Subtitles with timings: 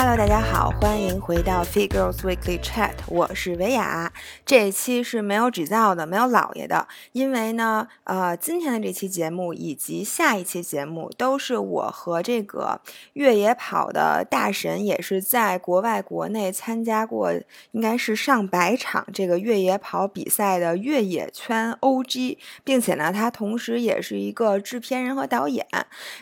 [0.00, 4.12] Hello，大家好，欢迎回到 Fit Girls Weekly Chat，我是维亚。
[4.46, 12.80] 这一期是没有纸造的，没有姥爷的，因为呢，呃，今天的这期节目以及下一期节目都是我和这个
[13.14, 17.32] 越野跑的大神，也是在国外、国内参加过
[17.72, 25.66] 应该是上百场这个越野跑比赛的越野圈 OG，并且呢，他同时也是一个制片人和导演。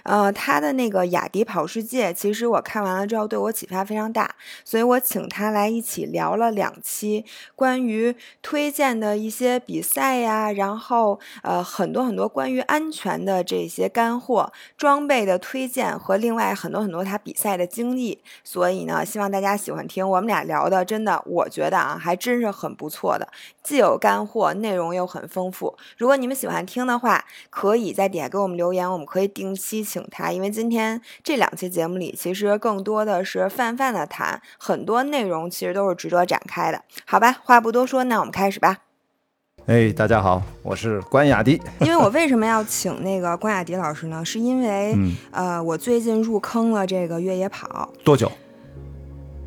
[0.05, 4.35] 呃，他的那个雅迪跑世界，其实我看完了之后对我启发非常大，
[4.65, 7.25] 所以我请他来一起聊了两期
[7.55, 18.23] 关于推荐的一些比赛呀，然后呃很多很多关于安全的这些干货、装备的推荐和另外很多很多他比赛的经历。
[18.45, 23.29] 所以呢，希望大家喜欢听我们俩聊的，真的我觉得啊还真是很不错的，
[23.63, 25.77] 既有干货，内容又很丰富。
[25.97, 33.49] 如果你们喜欢听的话，可以在底下给我们留言，我们可以定期请他，因为今天这两期节目里其实更多的是。
[33.57, 37.35] 泛泛的谈，很多内容其实都是值得展开的，好吧？
[37.43, 38.77] 话不多说，那我们开始吧。
[39.65, 41.61] 哎，大家好，我是关雅迪。
[41.81, 44.23] 因为我为什么要请那个关雅迪老师呢？
[44.23, 44.95] 是因为，
[45.31, 47.91] 呃，我最近入坑了这个越野跑。
[48.05, 48.31] 多久？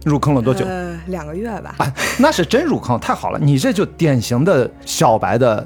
[0.04, 0.66] 入坑了多久？
[0.66, 1.76] 呃，两个月吧。
[1.78, 1.86] 啊，
[2.18, 3.38] 那是真入坑，太好了！
[3.38, 5.66] 你这就典型的小白的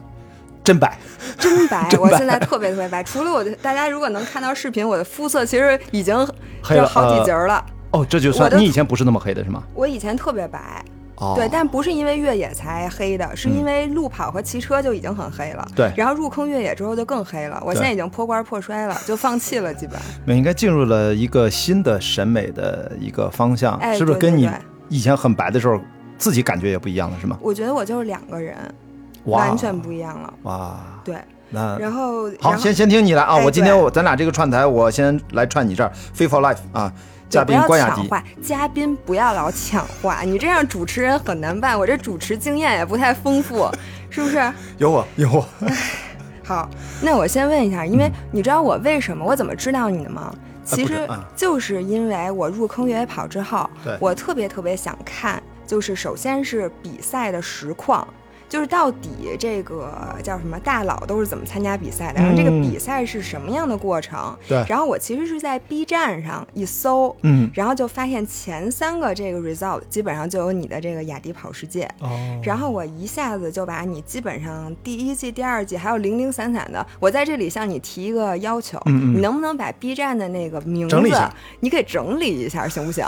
[0.66, 1.00] 真白。
[1.40, 3.02] 真白， 我现在特别特别白。
[3.02, 6.16] 除了我的，大家如果能看到视频，我的肤色其实已经
[6.62, 7.66] 黑了好几截了。
[7.94, 9.64] 哦，这就算你以前不是那么黑的是吗？
[9.76, 10.84] 我以前特别白，
[11.36, 15.68] 对，但不是因为越野才黑的，是因为路跑和骑车就已经很黑了。
[15.76, 17.62] 对，然后入坑越野之后就更黑了。
[17.64, 20.00] 我现在已经破罐破摔了，就放弃了，基本。
[20.26, 24.50] 那应该进入了一个新的审美的一个方向，是不是跟你
[24.90, 25.80] 以前很白的时候
[26.18, 27.38] 自己感觉也不一样了，是吗？
[27.42, 28.58] 我觉得我就是两个人，
[29.26, 30.34] 完全不一样了。
[30.44, 31.16] 哇，对，
[31.52, 33.38] 那然后好，先先听你来啊！
[33.38, 36.92] 我今天我咱俩这个串台，我先来串你这儿，Fit for Life 啊。
[37.34, 41.78] 嘉宾不要抢话，嘉宾不要老抢话，你这样主持人很难办。
[41.78, 43.68] 我这主持经验也不太丰富，
[44.12, 44.54] 是不是？
[44.78, 45.44] 有我，有我。
[46.46, 46.70] 好，
[47.02, 50.32] 那我先问一下，因为你知道我为什么，我怎么知道你的吗？
[50.64, 53.68] 其实就是因为我入坑越野跑之后，
[54.00, 58.08] 我特别特别想看，就是首先是比赛的实况。
[58.54, 59.10] 就是到底
[59.40, 59.92] 这个
[60.22, 62.22] 叫什么大佬都是怎么参加比赛的？
[62.22, 64.38] 然后这个比赛是什么样的过程？
[64.48, 64.64] 对。
[64.70, 71.90] 然后我其实是在 B 站上一搜，嗯，然后就发现前三个这个 result 基本上就有你的这个雅迪跑世界。
[72.02, 72.40] 哦。
[72.44, 80.96] 然后我一下子就把你基本上第一季、第二季还有零零散散的，我在这里向你提一个要求，你能不能把 B 站的那个名字
[81.60, 83.04] 你给整理一下，行不行？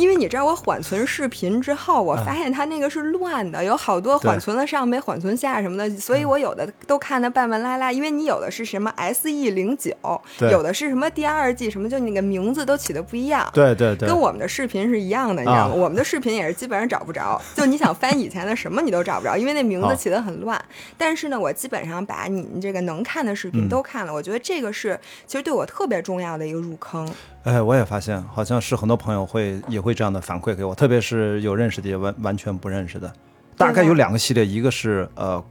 [0.00, 7.92] 因为你知道我缓存视频之后，我发现它那个是乱的，有好多缓存了上没缓存下什么的，所以我有的都看的半半拉拉。
[7.92, 9.92] 因为你有的是什么 S E 零九，
[10.38, 13.46] 有的是什么第二季什么，就那个名字都起的不一样。
[13.52, 15.74] 对对对，跟我们的视频是一样的，你知道吗？
[15.74, 20.58] 我们的视频也是基本上找不着，就你想翻以前的什么你都找不着，因为那名字起的很乱。
[20.96, 27.06] 但是呢，我基本上把你这个能看的视频都看了，我觉得这个是其实对我特别重要的一个入坑。
[27.44, 33.10] 哎，我也发现，好像是很多朋友会也会这样的反馈给我，特别是有认识的，也完完全不认识的。
[33.56, 35.42] 大概有两个系列，一个是呃，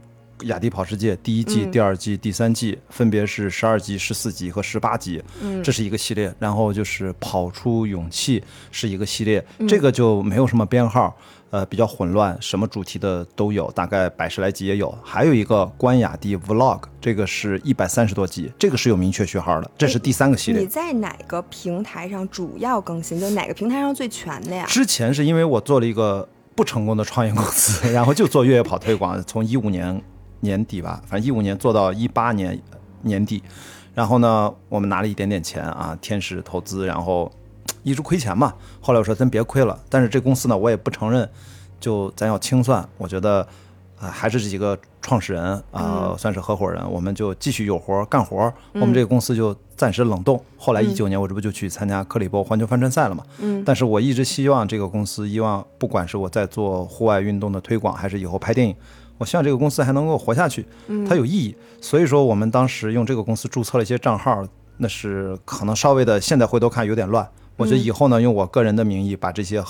[0.42, 5.20] 雅迪跑世界第一季、第二季、第三季，分别是十二集、十四集和十八集，
[5.64, 6.32] 这是一个系列。
[6.38, 11.16] 然后就是跑出勇气是一个系列，这个就没有什么编号。
[11.50, 14.96] 呃，比较混乱，什么主题的都有，大概百十来集也有。
[15.02, 20.60] 还有一个关雅迪 Vlog，这个是一百三十多集，这个是有明确序号的，这是第三个系列。
[20.60, 23.18] 你在哪个平台上主要更新？
[23.18, 24.64] 就哪个平台上最全的呀？
[24.68, 30.00] 之前是因为我做了一个不成功的创业公司，然后就做越野跑推广，从一五年
[30.38, 32.56] 年底吧，反正一五年做到一八年
[33.02, 33.42] 年底，
[33.92, 37.28] 然后呢，我们拿了一点点钱啊，天使投资，然后。
[37.82, 41.28] 一直亏钱嘛，后来我说咱别亏了，但是这公司呢，我也不承认，
[41.78, 42.86] 就咱要清算。
[42.98, 43.46] 我觉得，
[43.98, 48.52] 啊，还是这几个创始人啊，算是合伙人，我们就继续有活干活。
[48.74, 50.42] 我们这个公司就暂时冷冻。
[50.56, 53.24] 后来一九年，我这不就去参加克里伯环球帆船赛了嘛？
[53.38, 53.62] 嗯。
[53.64, 58.74] 但是我一直希望这个公司，希望不管是我在做户外运动的推广，还是以后拍电影，
[59.16, 60.66] 我希望这个公司还能够活下去，
[61.08, 61.56] 它有意义。
[61.80, 64.46] 所以说，我们当时用这个公司注册了一些账号，
[64.76, 67.26] 那是可能稍微的，现在回头看有点乱。
[67.60, 69.62] 我觉得以后呢，用我个人的名义把这些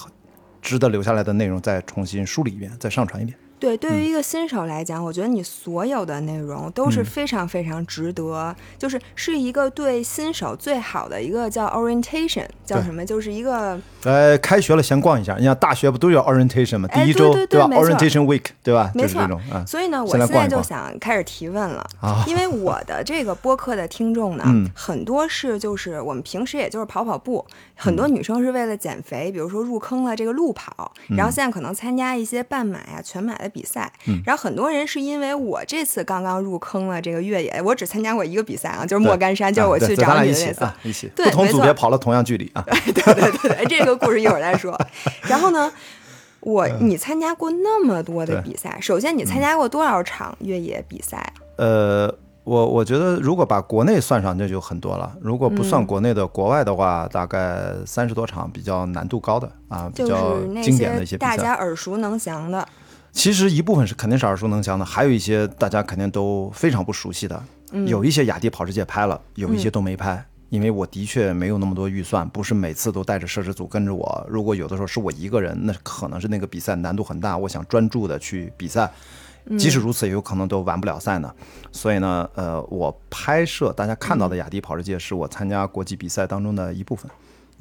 [0.63, 3.37] 值得留下来的内容再重新梳理一遍，再上传一遍。
[3.61, 13.05] 对，对于一个新手来讲，我觉得你所有的内容都是非常非常值得，就是是一个对新手最好的一个叫 orientation，叫什么？
[13.05, 16.89] 就是一个呃，开学了先逛一下，你像大学不都有 orientation 吗？
[16.93, 18.91] 哎第一周吧对对对？orientation week 对吧？
[18.95, 19.63] 没错就是这种啊。
[19.67, 40.65] 所以呢，我现在就想开始提问了，啊因为我的这个播客的听众呢，嗯很多是就是我们平时也就是跑跑步，很多女生是为了减肥，比如说入坑了这个路跑，然后现在可能参加一些半马呀、全马的比赛，嗯然后很多人是因为我这次刚刚入坑了这个越野，我只参加过一个比赛啊，就是莫干山，就是我去找你的那次。
[40.65, 42.65] 啊，一起对不同组别跑了同样距离啊。
[42.71, 44.79] 对对对对，这个故事一会儿再说。
[45.23, 45.71] 然后呢，
[46.41, 51.35] 我你参加过那么多的比赛，首先你参加过多少场越野比赛啊？
[51.57, 52.15] 呃，
[52.45, 55.13] 我我觉得如果把国内算上，那就很多了。
[55.21, 61.49] 如果不嗯算国内的，国外的话，大概三十多场比较难度高的啊，比就较经典的一些大些比赛。
[61.49, 62.67] 家耳熟能详的。
[63.13, 67.43] 其实一部分是肯定是耳熟能详的，还有一些大家肯定都非常不熟悉的。
[67.73, 70.25] 嗯有一些雅迪跑世界拍了，有一些都没拍。
[70.49, 74.27] 因为我的确没有那么多预算，不是每次都带着摄制组跟着我。
[74.29, 78.91] 如果有的时候是我一个人，那可能是那个比赛难度很大，我想专注的去比赛。
[79.57, 81.33] 即使如此，也有可能都完不了赛呢。
[81.71, 87.09] 所以呢，呃，我拍摄大家看到的雅迪跑世界，是我参加国际比赛当中的一部分。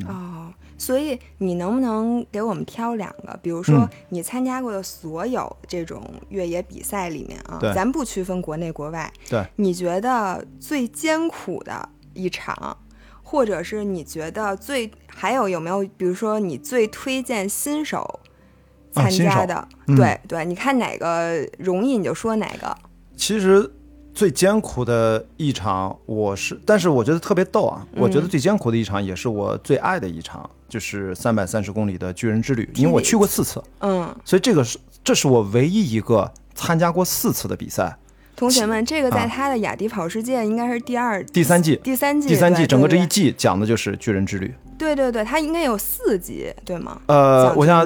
[0.07, 3.37] 哦，所以你能不能给我们挑两个？
[3.43, 12.77] 比如说嗯你参加过的所有这种越野比赛里面啊，对咱不区分国内国外，对，你觉得最艰苦的一场，
[13.21, 15.87] 或者是你觉得最还有有没有？
[15.97, 18.19] 比如说你最推荐新手
[18.91, 19.67] 参加的？
[19.87, 22.75] 嗯对对，你看哪个容易你就说哪个。
[23.15, 23.69] 其实
[24.13, 27.85] 最艰苦的一场，我是，但是我觉得特别逗啊！
[27.95, 37.97] 我觉得最艰苦的一场，也是我最爱的一场，就是三百三十公里的巨人之旅，因为我去过四次，嗯，所以这个是这是我唯一一个参加过四次的比赛。
[38.35, 44.53] 同学们，这个在啊他的雅迪跑世界应该是第二、第三季，第三季、第三季整个这一季讲的就是巨人之旅。
[44.77, 47.01] 对对对，它应该有四集，对吗？
[47.07, 47.85] 呃，讲我想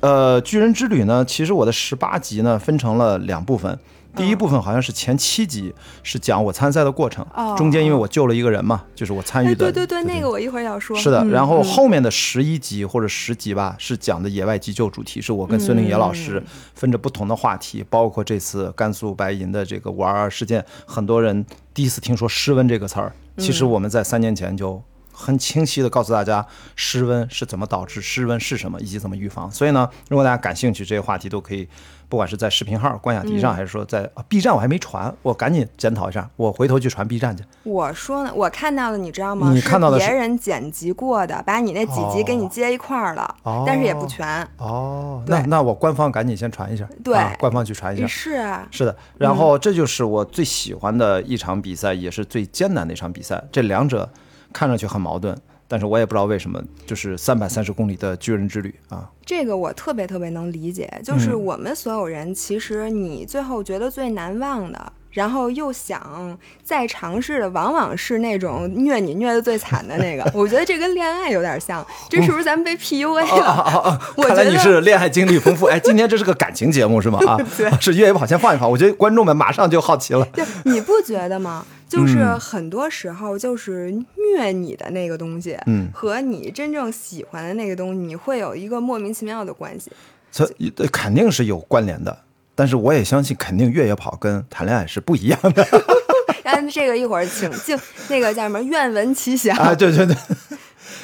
[0.00, 3.78] 呃，巨人之旅呢，其实我的十八集呢分成了两部分。
[4.18, 5.72] 第一部分好像是前七集
[6.02, 9.72] 是讲我参赛的过程，哦中间因为我救了一个人嘛，就是我参与哎，的。
[9.72, 10.96] 对对对，那个我一会儿要说。
[10.96, 16.42] 是的，嗯然后嗯后面的十一集或者十集吧，是讲的野外急救主题，是我跟孙令野老嗯师
[16.74, 24.82] 分着不同的话题，包括这次甘肃白银的这个五二二事件，很多人第一次听说失温这个词儿，其嗯实我们在三年前就
[25.18, 29.50] 很清晰的告诉大家湿温是怎么导致，湿温是什么，以及怎么预防。
[29.50, 31.68] 所以呢，如果大家感兴趣，这些话题都可以。
[32.10, 37.44] 不管是在视频号关雅嗯迪上，还是说在、啊 B 站，我还没传，我赶紧检讨一下，我回头去传 B 站去。
[37.64, 39.52] 我说呢，我看到的，你知道吗？
[39.52, 44.26] 你看到的是别人剪辑过的，把你那几集给你接一块儿了，哦但是也不全。
[44.56, 48.06] 哦，那那我官方赶紧先传一下，对啊官方去传一下。
[48.06, 53.44] 是啊，是的，然后这就是我最喜欢的一场比赛，也是最艰难的一场比赛。
[53.52, 54.10] 这两者
[54.52, 55.36] 看上去很矛盾，
[55.66, 64.92] 但是我也不知道为什么，就是三百三十公里的巨人之旅啊，这个我特别特别能理解，就是嗯我们所有人，其实你最后觉得最难忘的。
[65.10, 70.30] 然后又想再尝试的，往往是那种虐你虐的最惨的那个。
[70.38, 73.98] 我觉得这跟恋爱有点像，这是不是咱们被 PUA 了？
[74.16, 75.64] 我看来你是恋爱经历丰富。
[75.64, 77.18] 哎，今天这是个感情节目是吗？
[77.26, 77.38] 啊，
[77.80, 78.70] 是越野跑，先放一放。
[78.70, 80.24] 我觉得观众们马上就好奇了。
[80.26, 81.64] 对，你不觉得吗？
[81.88, 83.90] 就是嗯很多时候，就是
[84.36, 89.90] 虐你的那个东西，嗯和你真正喜欢的那个东西，你会有一个莫名其妙的关系。
[90.30, 90.44] 这
[90.76, 92.16] 呃肯定是有关联的，
[92.54, 95.66] 但是我也相信，肯定越野跑跟谈恋爱是不一样的
[96.44, 99.56] 然后这个一会儿请静那个叫什么愿闻其详。
[99.56, 99.74] 啊！
[99.74, 100.14] 对对对，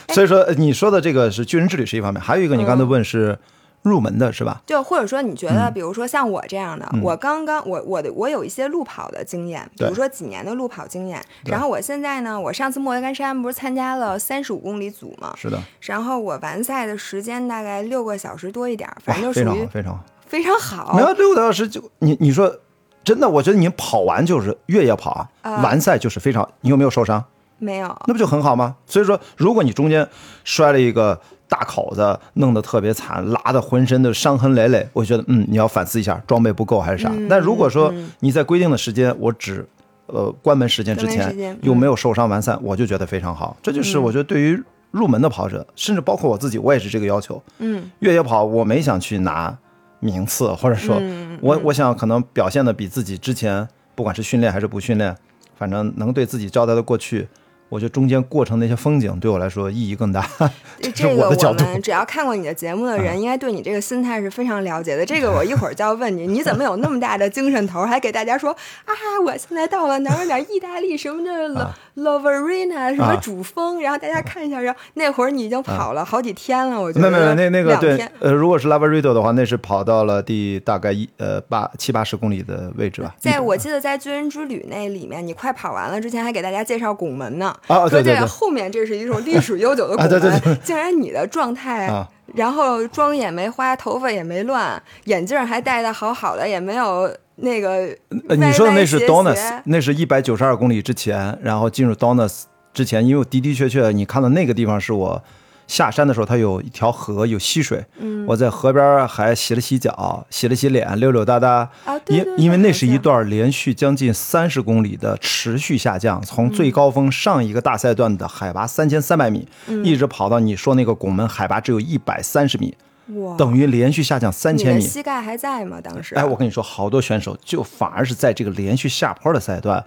[0.15, 3.39] 所以说呃你说的这个是巨人之旅是一方面，还有一个你刚才问是
[3.85, 4.61] 入门的是吧？
[4.67, 11.23] 就或者说，你觉嗯得，比如说像我这样的，我刚刚我我的我有一些路跑的经验，比如说几年的路跑经验。
[11.45, 20.65] 然后我现在呢，我上次莫干山不是参加了三十五公里组嘛，是的，然后我完赛的时间大概六个小时多一点儿，反，正就属于非常好，非常好。
[20.65, 21.03] 非常好没。
[21.03, 22.59] 有六个小时就你你说
[23.05, 27.23] 真的，我觉得你跑完就是越野跑完赛就是非常，你有没有受伤？
[27.59, 28.77] 没有，那不就很好吗？
[28.85, 30.09] 所以说，如果你中间
[30.43, 37.11] 摔了一个大口子，弄得特别惨，拉的浑身的伤痕累累，我觉得嗯，你要反思一下装备不够还是啥。
[37.13, 39.67] 嗯但如果说你在规定的时间，我只
[40.07, 43.57] 呃关门时间之前又没有受伤完赛，我就觉得非常好。
[43.63, 44.61] 这就是我觉得对于
[44.91, 47.43] 入门的跑者，甚至包括我自己，我也是这个要求。
[47.59, 49.57] 嗯，越野跑我没想去拿
[50.01, 55.17] 名次，或者说嗯我我想可能表现的比自己之前不管是训练还是不训练，
[55.57, 57.29] 反正能对自己交代的过去，
[57.69, 60.29] 我觉得中间过程那些风景对我来说意义更大。
[60.95, 65.05] 这个 我我的角度们只要看过你的节目的人，应该对你这个心态是非常了解的。
[65.05, 68.53] 这个我一会儿就要问你， 你怎么有那么大的精神头儿，还给大家说
[68.85, 68.93] 啊，
[69.25, 83.15] 我现在到了哪儿哪儿意大利什么的啊 La Lavarina 什么啊主峰，然后大家看一下，然后那会儿你已经跑了好几天了，我觉得没有没有，那那个对，呃，如果是 Lavarido 的话，那是跑到了第大概一呃八七八十公里的位置吧。
[83.19, 88.27] 在我记得在巨人之旅那里面，你快跑完了之前还给大家介绍拱门呢，啊对对对。
[88.27, 90.55] 后面这是一种历史悠久的 啊拱门，对对对。
[90.63, 91.87] 竟然你的状态。
[91.87, 92.09] 啊。
[92.35, 105.23] 然后妆也没花，头发也没乱，眼镜还戴的好好的，也没有那个你说的那是 Donuts，那是一百九十二公里之前，然后进入 Donuts 之前，因为的的确确，你看到那个地方是我
[105.67, 108.27] 下山的时候，它有一条河，有溪水，嗯。
[108.27, 111.69] 我在河边还洗了洗脚，洗了洗脸，溜溜达达。
[111.85, 116.51] 啊，对因对因为那是一段连续将近三十公里的持续下降，从嗯。
[116.51, 119.85] 最高峰上一个大赛段的海拔三千三百米，嗯。
[119.85, 122.77] 一直跑到你说那个拱门海拔只有一百三十米，
[123.09, 124.83] 哇，等于连续下降三千米。
[124.83, 125.81] 膝盖还在吗？
[125.83, 126.15] 当时。
[126.15, 129.85] 哎，我跟你说，好多选手就反而是在这个连续下坡的赛段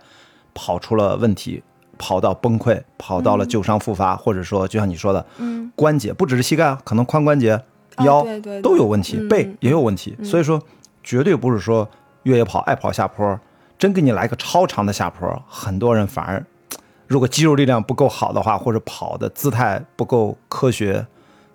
[0.54, 1.64] 跑出了问题，
[1.98, 7.54] 跑到崩溃，跑到了旧伤复发，或者说就像你说的，嗯，关节不只是膝盖，可能髋关节、
[7.96, 8.26] 啊腰
[8.62, 9.28] 都有问题，嗯。
[9.28, 10.16] 背也有问题。
[10.24, 10.62] 所以说，
[11.04, 11.90] 绝对不是说
[12.24, 13.40] 越野跑爱跑下坡，
[13.80, 16.46] 真给你来个超长的下坡，很多人反而
[17.08, 21.08] 如果肌肉力量不够好的话，或者跑的姿态不够科学，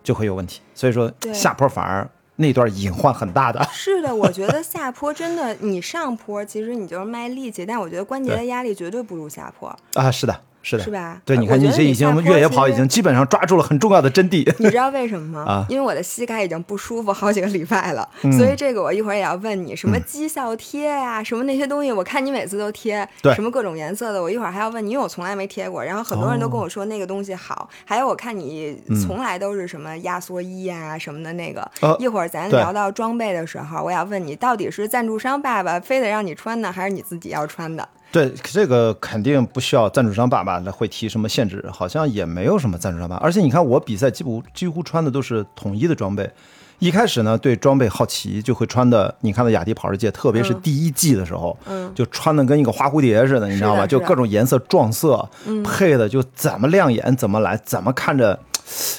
[0.03, 0.61] 就会有问题。
[0.75, 3.63] 所以说，下坡反而那段隐患很大的。
[3.73, 11.21] 是的，我觉得下坡真的，你上坡其实你就是卖力气，但我觉得关节的压力绝对不如下坡，啊，是的，是的，是吧？
[11.25, 14.51] 对，你看呃我觉得这已经越野跑已经基本上抓住了很重要的真谛。
[14.59, 15.45] 你知道为什么吗？
[15.51, 25.83] 啊因为我的膝盖已经不舒服好几个礼拜了，嗯所以这个我一会儿也要问你，什么绩效贴呀、什么那些东西，我看你每次都贴，对什么各种颜色的，我一会儿还要问你，因为我从来没贴过。
[25.83, 31.63] 然后很多人都跟我说那个东西好，还有我看你从来都是什么压缩衣呀、什么的那个。
[31.81, 37.89] 呃一会儿咱聊到装备的时候，我要问你，到底是赞助商爸爸非得让你穿呢，还是你自己要穿的？
[38.13, 43.23] 对，这个肯定不需要赞助商爸爸来会提什么限制，好像也没有什么赞助商爸爸。
[43.25, 46.31] 而且你看我比赛几乎几乎穿的都是统一的装备。
[46.79, 49.15] 一开始呢，对装备好奇，就会穿的。
[49.21, 53.77] 你看到雅迪跑世界，特别是第一季的时候，嗯就穿的跟一个花蝴蝶似的，你知道吗？
[53.77, 55.29] 是的的就各种颜色撞色，
[55.65, 58.37] 配的就怎么亮眼怎么来，怎么看着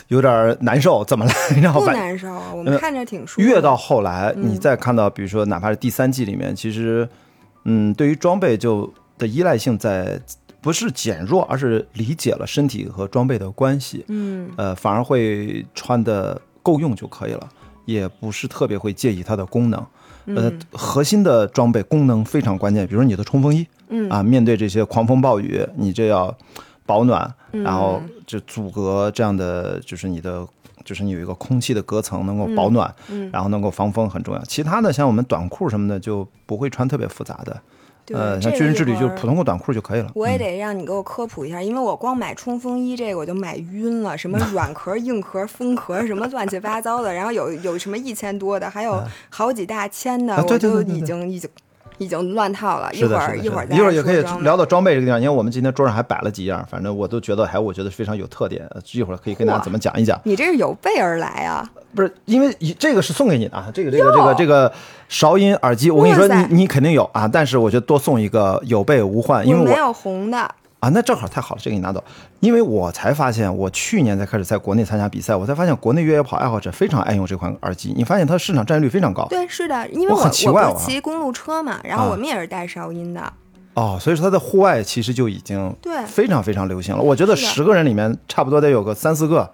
[0.07, 1.91] 有点难受怎么来，你知道不吧？
[1.91, 3.41] 难受啊，我们呃看着挺舒服。
[3.41, 7.05] 越到后来，你再看到，比如说哪怕是第三季里面，其实，
[7.65, 10.21] 嗯，对于装备就的依赖性在
[10.61, 17.49] 不是减弱，而是理解了身体和装备的关系，嗯，呃，反而会穿的够用就可以了，
[17.85, 19.85] 也不是特别会介意它的功能。
[20.25, 24.09] 呃，核心的装备功能非常关键，比如说你的冲锋衣，嗯。
[24.09, 26.35] 啊，面对这些狂风暴雨，你就要
[26.85, 28.01] 保暖，嗯然后。
[28.25, 30.47] 就阻隔这样的，就是你的，
[30.85, 33.29] 就是你有一个空气的隔层能够保暖，嗯。
[33.33, 34.41] 然后能够防风很重要。
[34.45, 37.59] 其他的像我们短裤什么的就不会穿特别复杂的，对
[38.11, 40.11] 呃，像军人之旅就是普通的短裤就可以了。
[40.13, 51.49] 我也得让你给我科普一下，因为我光买冲锋衣这个我就买晕了，什么 软壳、硬壳、风壳，什么乱七八糟的，然后有有什么一千多的，还有好几大千的，啊我就已经已经
[52.03, 52.91] 已经乱套了。
[52.93, 60.19] 一会儿一会儿一会儿也可以聊到装备这个地方，因为我们今天桌上还摆了几样，反正我都觉得还我觉得非常有特点，呃一会儿可以跟大家怎么讲一讲。
[60.23, 61.67] 你这是有备而来啊！
[61.95, 64.71] 不是因为以这个是送给你的啊，这个这个这个这个
[65.07, 70.49] 韶音耳机，我跟你说你你肯定有啊，但是我觉得多送一个有备无患，因为我我没有红的，
[70.83, 72.03] 啊那正好太好了，这个你拿走，
[72.41, 83.31] 因为我才发现我去年才开始在国内参加比赛，我才发现国内越野跑爱好者非常爱用这款耳机，你发现它市场占有率非常高对，是的，因为我我很奇怪我不骑公路车嘛，然后啊我们也是带韶音的，
[83.75, 87.01] 哦，所以说它在户外其实就已经对非常非常流行了。
[87.01, 89.49] 我觉得十个人里面差不多得有个三四个。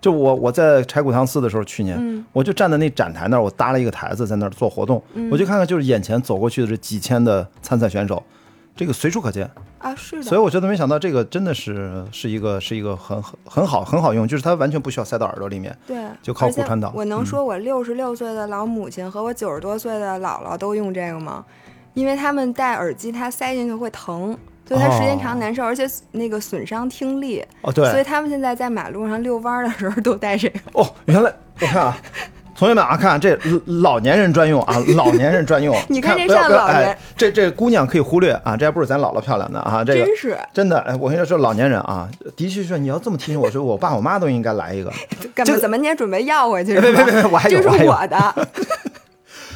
[0.00, 8.22] 就我我在柴谷汤寺的时候，去年、嗯我就站在那展台那儿，我搭了一个台子在那儿做活动，我就看看就是眼前走过去的这几千的参赛选手，
[8.76, 9.48] 这个随处可见。
[9.78, 15.76] 啊，是的，所以我觉得没想到这个真的是是一个是一个很很很好很好用，就是它完全不需要塞到耳朵里面。
[15.86, 21.44] 对，就靠骨传导我能说我六十六岁的老母亲和我九十多岁的姥姥都用这个吗？
[21.92, 27.44] 因为他们戴耳机，它塞进去会疼，所以它时间长难受，而且那个损伤听力。
[27.60, 30.58] 哦，对，所以他们现在在马路上遛弯儿的时候都戴这个。
[30.72, 31.96] 哦，原来我看啊，
[32.56, 35.76] 同学们啊，看这老年人专用啊， 老年人专用。
[35.88, 44.90] 你看这像老人哎，这这姑娘可以忽略啊，这还不是咱姥姥漂亮的啊，这个真是真的哎，我跟你说，老年人啊，的确是你要这么提醒我说，我爸我妈都应该来一个。
[45.34, 45.52] 干嘛？
[45.52, 46.78] 这怎么你也准备要回去？
[46.80, 48.34] 别别别别我还有这是我的。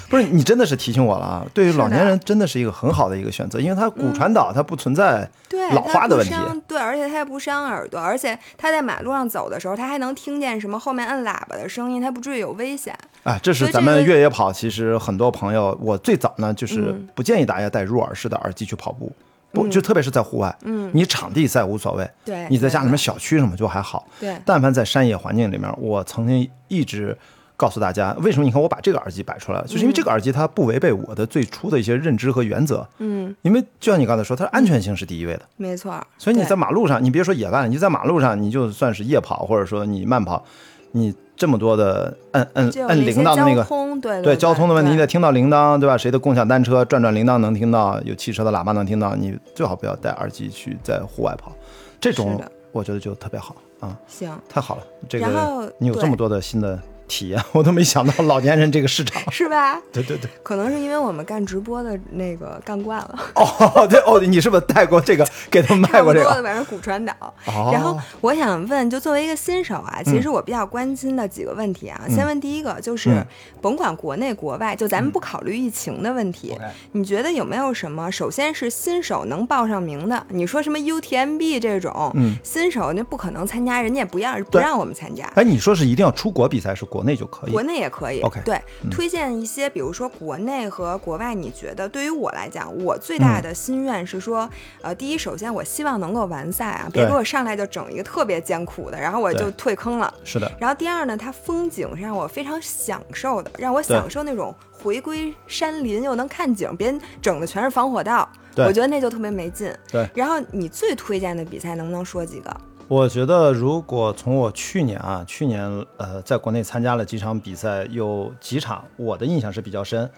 [0.08, 1.46] 不是你真的是提醒我了啊！
[1.52, 5.28] 对于老年人，真的是一个很好的一个选择，因为它骨传导它不存在，
[5.72, 6.30] 老化的问题。
[6.30, 12.96] 伤对，而且它也不伤耳朵，而且他在马路上走的时候，他还能听见什么后面摁喇叭的声音，他不至于有危险。
[13.24, 19.12] 哎，这是咱们越野跑，其实很多朋友，我最早呢就是嗯不建议大家戴入耳式的耳机去跑步，
[19.52, 27.14] 不就特别是在户外，嗯，你场地赛无所谓，对，你在家里面小区什么就还好，对，但凡在山野环境里面，我曾经一直
[27.58, 35.42] 告诉大家，为什么你看我把这个耳机摆出来了，就是因为这个耳机它不违背我的最初的一些认知和原则，嗯，因为就像你刚才说，它的安全性是第一位的。
[35.56, 36.00] 没错。
[36.16, 40.44] 所以你在马路上，你别说野外了，你在马路上，你就算是夜跑，或者说你慢跑，
[40.92, 43.66] 你这么多的摁摁摁铃铛的那个
[44.00, 45.98] 对对交通的问题，你得听到铃铛，对吧？
[45.98, 51.52] 谁的共享单车转转铃铛能听到，有汽车的喇叭能听到，你最好不要戴耳机去在户外跑，
[52.00, 54.82] 这种我觉得就特别好啊，行，太好了。
[55.08, 59.20] 这个你有这么多的新的体验，我都没想到老年人这个市场。
[59.32, 59.80] 是吧？
[59.92, 66.42] 对对对，可能是因为我们干直播的那个干惯了，哦对哦，你是不是带过这个给他们卖过这个？
[66.42, 67.12] 反正骨传导。
[67.46, 72.00] 哦，然后我想问，就作为一个新手啊，其实我比较关心的几个问题啊。
[72.08, 73.26] 先问第一个，就是嗯
[73.60, 76.56] 甭管国内国外，就咱们不考虑疫情的问题
[76.92, 78.10] 你觉得有没有什么？
[78.10, 85.24] 首先是新手能报上名的，你说什么 UTMB 这种，嗯新手那不可能参加，人家也不让不让我们参加。
[85.34, 87.52] 哎，你说是一定要出国比赛，是国内就可以？
[87.52, 94.48] 国内也可以 OK，对，嗯推荐一些，比如说国内和国外，你觉得对于我来讲，我最大的心愿是说，
[94.82, 100.12] 呃，第一，首先我希望能够完赛啊，别给我上来就整一个特别艰苦的，然后我就退坑了。
[100.24, 109.72] 是的，然后第二呢，它风景是让我非常享受的，让我享受那种回归山林又能看景，别整的全是防火道，我觉得那就特别没劲。
[109.90, 110.08] 对。
[110.14, 112.56] 然后你最推荐的比赛能不能说几个？
[112.88, 115.62] 我觉得，如果从我去年啊，去年
[115.98, 120.10] 呃，在国内参加了几场比赛，有几场我的印象是比较深。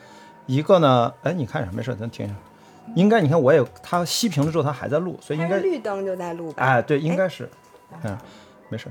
[0.46, 2.34] 一个呢，哎，你看一下，没事，咱停一下。
[2.94, 6.62] 应该你看我也，它熄屏了之后，它还在录，所以应该是绿灯就在录吧？
[6.62, 7.50] 哎，对，应该是，
[8.04, 8.16] 嗯，
[8.68, 8.86] 没事。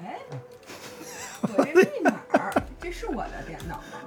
[0.00, 0.16] 哎，
[1.42, 3.98] 我这密码儿，这是我的电脑吗？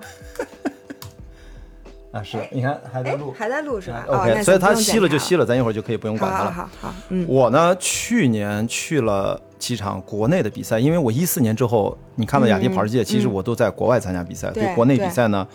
[2.12, 6.52] 啊，是，你看还在哎录，还在录是吧、OK，所以它行不用熄了就检熄了，咱一会儿就可以不用管它了。
[6.52, 15.46] 好好嗯，我呢，去年去了几场国内的比赛，因为我一四年之后，你看到雅迪跑世界，其实我都在国外参加比赛，嗯对对国内比赛呢，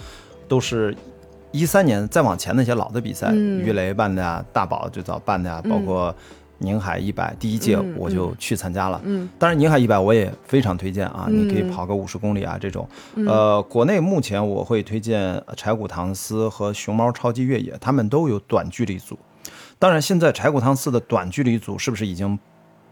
[0.46, 0.94] 都是
[1.52, 3.60] 一三年再往前那些老的比赛，嗯。
[3.60, 6.14] 于雷办的呀，大宝最早办的呀，包括
[6.62, 9.00] 宁海一百第一届嗯我就去参加了。
[9.04, 12.88] 嗯当然，宁海一百我也非常推荐啊，嗯你可以跑个五十公里啊这种。
[13.26, 19.18] 呃，国内目前我会推荐柴谷唐斯和熊猫超级越野，他们都有短距离组。
[19.78, 22.38] 当然，现在柴谷唐斯的短距离组是不是已经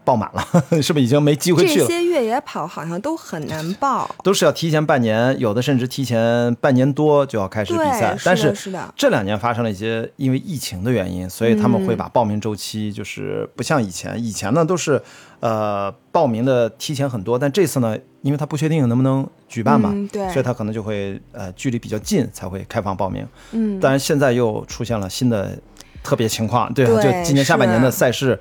[0.03, 0.43] 爆满了？
[0.81, 1.87] 是不是已经没机会去了？
[1.87, 4.09] 这些越野跑好像都很难 报。
[4.23, 8.21] 都是要提前半年，有的甚至提前半年多就要开始比赛对，。
[8.23, 8.53] 但是
[8.95, 15.01] 这两年发生了一些因为疫情的原因，所以他们会把报名周期就是不像以前，以前呢都是
[15.39, 23.25] 呃报名的提前很多，但这次呢，因为他不确定能不能举办嘛，嗯对所以他可能就会呃距离比较近才会开放报名。
[23.51, 25.57] 嗯，当然现在又出现了新的
[26.03, 28.39] 特别情况，对就今年下半年的赛事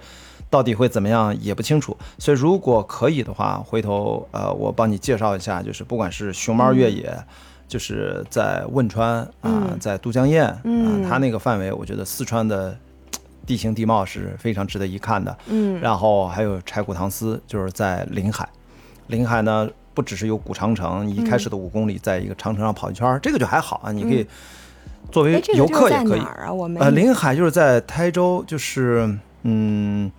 [0.50, 7.16] 到底会怎么样也不清楚，所以如果可以的话，回头呃我帮你介绍一下，就是不管是熊猫越野。
[7.70, 12.76] 就是在汶川啊、嗯在都江堰啊、嗯它那个范围，我觉得四川的
[13.46, 15.38] 地形地貌是非常值得一看的。
[15.46, 18.48] 嗯然后还有柴古唐斯，就是在临海。
[19.06, 24.26] 临海呢，不只是有古长城，你一开始的五公里，在一个长城上跑一圈儿，这个就还好啊，你可以
[25.12, 26.26] 作为游客也可以哪。
[26.26, 26.52] 儿啊？
[26.52, 30.10] 我们呃，临海就是在台州，就是嗯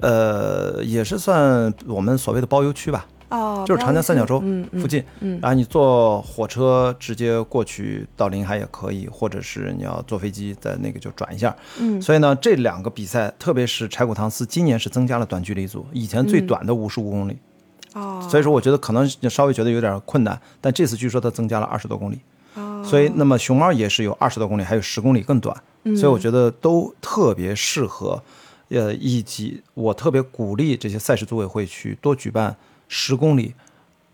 [0.00, 4.42] 呃，也是算我们所谓的包邮区吧，哦，就是长江三角洲
[4.78, 5.04] 附近。
[5.20, 11.54] 嗯然后你坐火车直接过去到临海也可以，或者是你要坐飞机在那个就转一下。
[11.78, 17.36] 嗯所以呢，这两个比赛，特别是柴谷唐斯，今年是增加了短距离组，以前最短的五十五公里。
[17.92, 22.18] 哦，所以说，我觉得可能稍微觉得有点困难，但这次据说它增加了二十多公里。
[22.54, 25.56] 哦所以，那么熊猫也是有二十多公里，还有十公里更短。
[25.84, 28.22] 嗯所以我觉得都特别适合。
[28.68, 32.56] 呃，以及我特别鼓励这些赛事组委会去多举办
[32.88, 33.54] 十公里、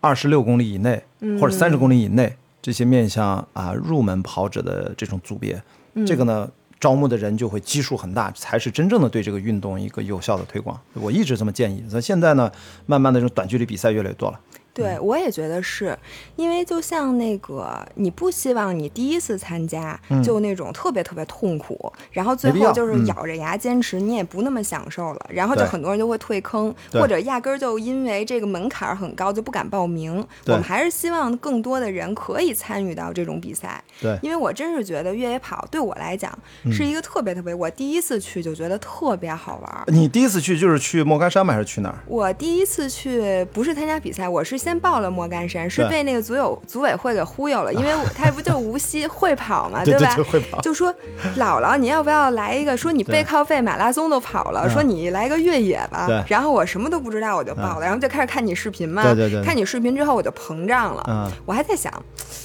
[0.00, 1.02] 二十六公里以内
[1.40, 5.62] 或者三十公里以内这些面向啊入门跑者的这种组别。
[6.06, 10.78] 这个呢，招募的人就会基数很大，才是真正的对这个运动一个有效的推广。
[10.94, 11.82] 我一直这么建议。
[11.90, 12.50] 那现在呢，
[12.86, 14.40] 慢慢的这种短距离比赛越来越多了。
[14.72, 15.98] 对，我也觉得是，
[16.36, 30.26] 因为就像那个，你不希望你第一次参加就那种特别特别痛苦，然后最后就是咬着牙坚持，你也不那么享受了，然后就很多人就会退坑，或者压根儿就因为这个门槛很高就不敢报名。
[30.46, 33.82] 我们还是希望更多的人可以参与到这种比赛。
[34.00, 36.32] 对，因为我真是觉得越野跑对我来讲
[36.70, 39.84] 是一个特别特别，我第一次去就觉得特别好玩。
[39.88, 41.52] 你第一次去就是去莫干山吗？
[41.54, 41.98] 还是去哪儿？
[42.06, 44.60] 我第一次去不是参加比赛，我是。
[44.60, 50.14] 先报了莫干山，是被那个组有组委会给忽悠了，因为 他不就无锡会跑嘛，对吧？
[50.30, 50.94] 会跑就说
[51.38, 52.76] 姥姥，你要不要来一个？
[52.76, 56.06] 说你背靠背马拉松都跑了，说你来个越野吧。
[56.28, 59.02] 然后我什么都不知道，我就报了，然后就开始看你视频嘛。
[59.02, 59.42] 对对对。
[59.42, 61.02] 看你视频之后，我就膨胀了。
[61.08, 61.30] 嗯。
[61.46, 61.90] 我还在想，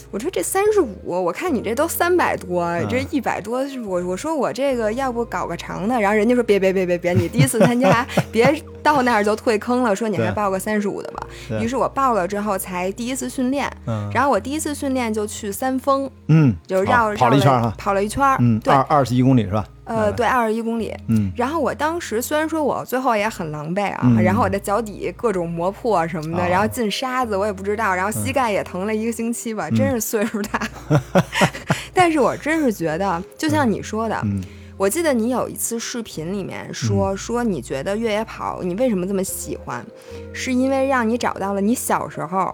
[0.09, 5.99] 我说这三十五，我看你这都三百多，这一百多，我我说我这个要不搞个长的？
[5.99, 9.95] 然后人家说别别别别别，你第一次参加， 别到那儿就退坑了。
[9.95, 11.27] 说你还报个三十五的吧。
[11.61, 12.15] 于是我报。
[12.15, 19.65] 了之后才第一次训练，嗯，然后我第一次训练就去三峰，嗯，就绕跑了一圈哈，跑了一圈，嗯，对，二二十一公里是吧？
[19.85, 30.59] 呃，对，二十一公里，嗯，然后我当时虽然说我最后也很狼狈啊，然后我的脚底各种磨破什么的，然后进沙子我也不知道，然后膝盖也疼了一个星期吧，真是岁数大，
[31.93, 34.21] 但是我真是觉得，就像你说的。
[34.77, 39.81] 我记得你有一次视频里面说说你觉得越野跑你为什么这么喜欢，
[40.33, 42.53] 是因为让你找到了你小时候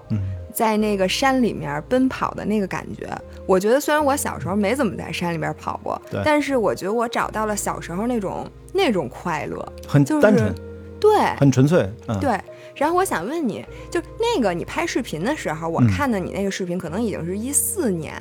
[0.53, 3.09] 在那个山里面奔跑的那个感觉。
[3.51, 10.55] 我觉得虽然我小时候没怎么在山里边跑过，但是我觉得我找到了小时候那种那种快乐，很单纯，
[11.01, 11.85] 对，很纯粹，
[12.21, 12.39] 对。
[12.75, 18.13] 然后我想问你，就那个你拍视频的时候，我看的你那个视频可能已经是一四年。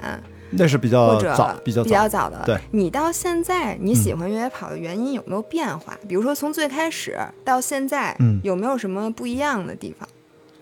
[0.51, 2.43] 那是比较早，比较比较早的。
[2.45, 5.97] 对，你到现在你喜欢越野跑的原因有没有变化？
[6.09, 10.09] 比如说从最开始到现在，嗯，有没有什么不一样的地方？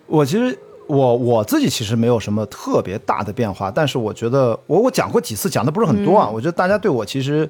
[0.06, 6.28] 我其实我我自己其实没有什么特别大的变化，但是我觉得我我讲过几次，讲的不是很多啊。
[6.28, 7.48] 我觉得大家对我其实，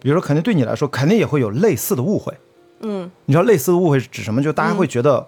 [0.00, 2.32] 比如说肯定对你来说，肯定也会有类似的误会。
[2.80, 4.42] 嗯，你知道类似的误会是指什么？
[4.42, 5.26] 就大家会觉得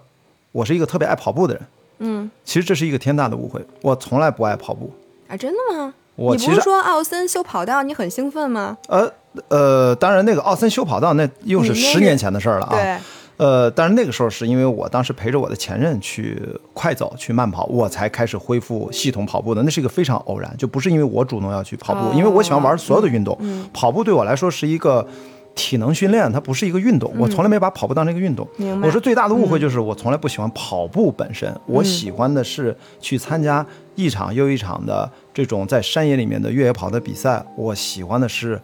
[0.51, 1.63] 我是一个特别爱跑步的人。
[1.99, 4.91] 嗯，其实这是一个天大的误会，我从来不爱跑步。
[5.27, 5.93] 啊，真的吗？
[6.15, 8.77] 你不是说奥森修跑道你很兴奋吗？
[8.87, 9.09] 呃
[9.47, 12.71] 呃，当然那个奥森修跑道那又是十年前的事儿了啊。
[12.71, 12.97] 对。
[13.39, 16.37] 呃，但是那个时候是因为我当时陪着我的前任去
[16.73, 19.63] 快走去慢跑，我才开始恢复系统跑步的。
[19.63, 23.39] 那是一个非常偶然，就不是因为我主动要去跑步，因为我喜欢玩所有的运动。
[23.73, 25.07] 跑步对我来说是一个
[25.55, 27.13] 体能训练，它不是一个运动。
[27.17, 28.45] 我从来没把跑步当成一个运动。
[28.83, 35.09] 我说最大的误会就是我从来不喜欢跑步本身，我喜欢的是去参加一场又一场的。
[35.33, 38.61] 这种在山野里面的越野跑的比赛，我喜欢的是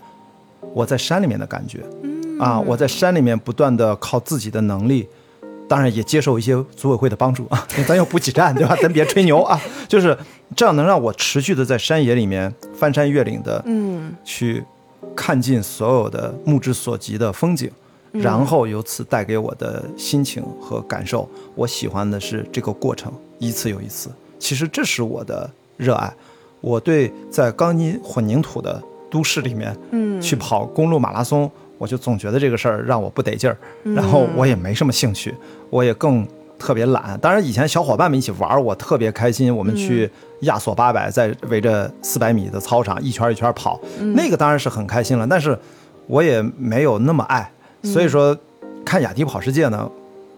[0.73, 1.83] 我在山里面的感觉，
[2.39, 5.07] 啊，我在山里面不断的靠自己的能力，
[5.67, 8.75] 当然也接受一些组委会的帮助啊， 咱有补给站对吧？
[8.81, 10.17] 咱别吹牛啊，就是
[10.55, 14.63] 这样能让我持续的在山野里面翻山越岭的，嗯，去
[15.15, 17.71] 看尽所有的目之所及的风景，
[18.11, 26.13] 然后由此带给我的心情和感受，我喜欢的是这个过程，一次又一次，其实这是我的热爱。
[26.61, 35.33] 我对在钢筋混凝土的都市里面，嗯，去跑公路马拉松，我就总觉得这个事儿让我不得劲儿，然后我也没什么兴趣，
[35.69, 37.17] 我也更特别懒。
[37.21, 39.55] 当然，以前小伙伴们一起玩，我特别开心。
[39.55, 40.09] 我们去
[40.41, 43.79] 亚索八百，在围着四百米的操场一圈一圈跑，
[44.15, 45.27] 那个当然是很开心了。
[45.27, 45.57] 但是，
[46.07, 47.49] 我也没有那么爱。
[47.83, 48.35] 所以说，
[48.83, 49.89] 看雅迪跑世界呢，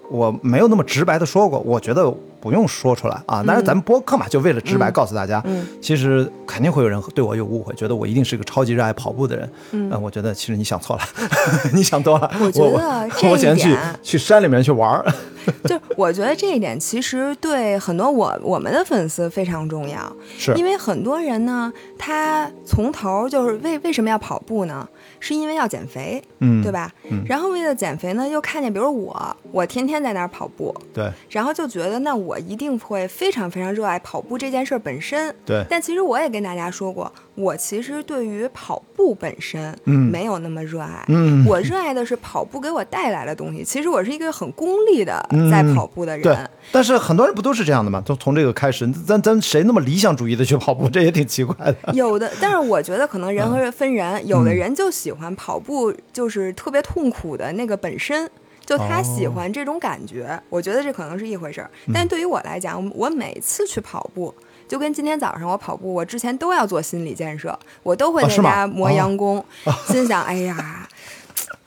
[0.10, 2.14] 我没有那么直白的说过，我觉得。
[2.48, 3.44] 不用说出来啊！
[3.46, 5.44] 但是咱们播客嘛，就为了直白告诉大家，
[5.82, 9.50] 其实肯定会有人对我有误会，觉得我一定是个超级热爱跑步的人。
[9.72, 11.02] 嗯，我觉得其实你想错了，
[11.76, 12.32] 你想多了。
[12.40, 15.06] 我觉得这一点，去去山里面去玩儿。
[15.64, 24.88] 就我觉得这一点其实对很多我我们的粉丝非常重要，是因为很多人呢，他从头就是为为什么要跑步呢？
[25.20, 26.92] 是因为要减肥，嗯，对吧？
[27.10, 35.66] 嗯，然后为了减肥呢，又看见比如我，我天天在那儿跑步，对，然后就觉得那我一定会非常非常热爱跑步这件事本身，对。
[35.70, 43.64] 但其实我也跟大家说过，我其实对于跑步本身，嗯，没有那么热爱，嗯，我热爱的是跑步给我带来的东西。
[43.64, 46.36] 其实我是一个很功利的在跑步的人，对。
[46.72, 48.02] 但是很多人不都是这样的吗？
[48.04, 50.90] 都从这个开始，咱咱谁那么理想主义的去跑步？
[50.90, 51.94] 这也挺奇怪的。
[51.94, 58.28] 有的，但是我觉得可能人和人分人，有的人就喜欢跑步，就是特别痛苦的那个本身，
[58.66, 60.42] 就他喜欢这种感觉。
[60.50, 61.70] 我觉得这可能是一回事儿。
[61.94, 64.34] 但对于我来讲，我每次去跑步，
[64.68, 69.44] 就跟今天早上我跑步，我之前都要做心理建设，我都会在家磨洋工，
[69.88, 70.88] 心想：哎呀。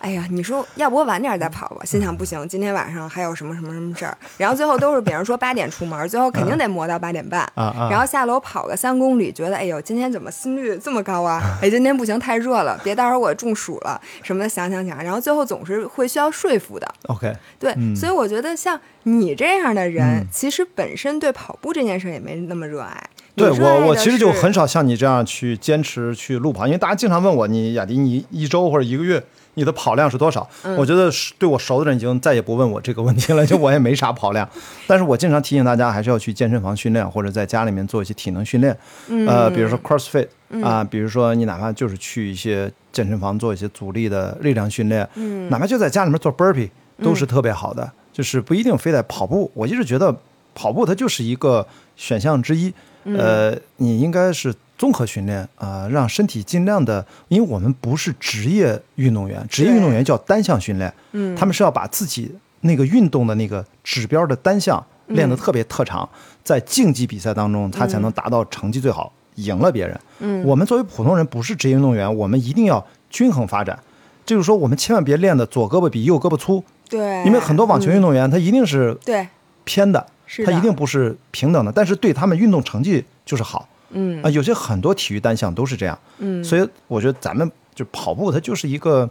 [0.01, 1.85] 哎呀，你说要不我晚点再跑吧？
[1.85, 4.17] 心想不行，今天晚上还有什么什么什么事儿。
[4.39, 7.47] 然后最后都是别人说八点出门，最后肯定得磨到八点半。
[7.55, 11.41] 然后下楼跑个三公里，觉得哎呦，今天怎么心率这么高啊？
[11.61, 15.05] 哎，今天不行，太热了，别到时候我中暑了什么的，想想想。
[15.05, 16.89] 然后最后总是会需要说服的。
[17.09, 23.11] OK，对，嗯所以我觉得像你这样的人，嗯其实本身对跑步这件事儿也没那么热爱。
[23.37, 29.23] 对我，我其实就很少像你这样去坚持去路跑，因为大家经常问我，你雅迪，你一周或者一个月
[29.55, 30.49] 你的跑量是多少？
[30.63, 30.77] 嗯。
[30.77, 34.49] 我觉得是对我熟的人已经再也不问我这个问题了，就我也没啥跑量，
[34.87, 38.77] 但是我经常提醒大家还是要去健身房训练，或者在家里面做一些体能训练，
[39.09, 39.27] 嗯。
[39.27, 40.29] 呃，比如说 CrossFit
[40.63, 46.69] 啊、比如说你哪怕就是去一些健身房做一些阻力的力量训练，嗯哪怕就在家里面做 burpee
[47.03, 49.51] 都是特别好的，就是不一定非得跑步。
[49.55, 50.15] 我一直觉得
[50.55, 52.73] 跑步它就是一个选项之一，
[53.05, 53.17] 嗯。
[53.17, 61.37] 呃，你应该是综合训练啊、让身体尽量的，因为我们不是职业运动员，职业运动员叫单项训练，嗯。
[61.37, 66.09] 他们是要把自己那个运动的那个指标的单项练得特别特长，
[66.43, 70.01] 在竞技比赛当中，他才能达到成绩最好，赢了别人。
[70.21, 70.43] 嗯。
[70.47, 73.79] 我们作为普通人，不是职业运动员，我们一定要均衡发展。
[74.25, 79.29] 就是说，我们千万别练的左胳膊比右胳膊粗，对，因为很多网球运动员他一定是对，
[79.65, 80.51] 偏的，是的。
[80.51, 84.31] 他一定不是平等的，但是对他们运动成绩就是好嗯啊。
[84.31, 89.09] 有些很多体育单项都是这样，嗯，所以我觉得咱们就跑步，它就是一个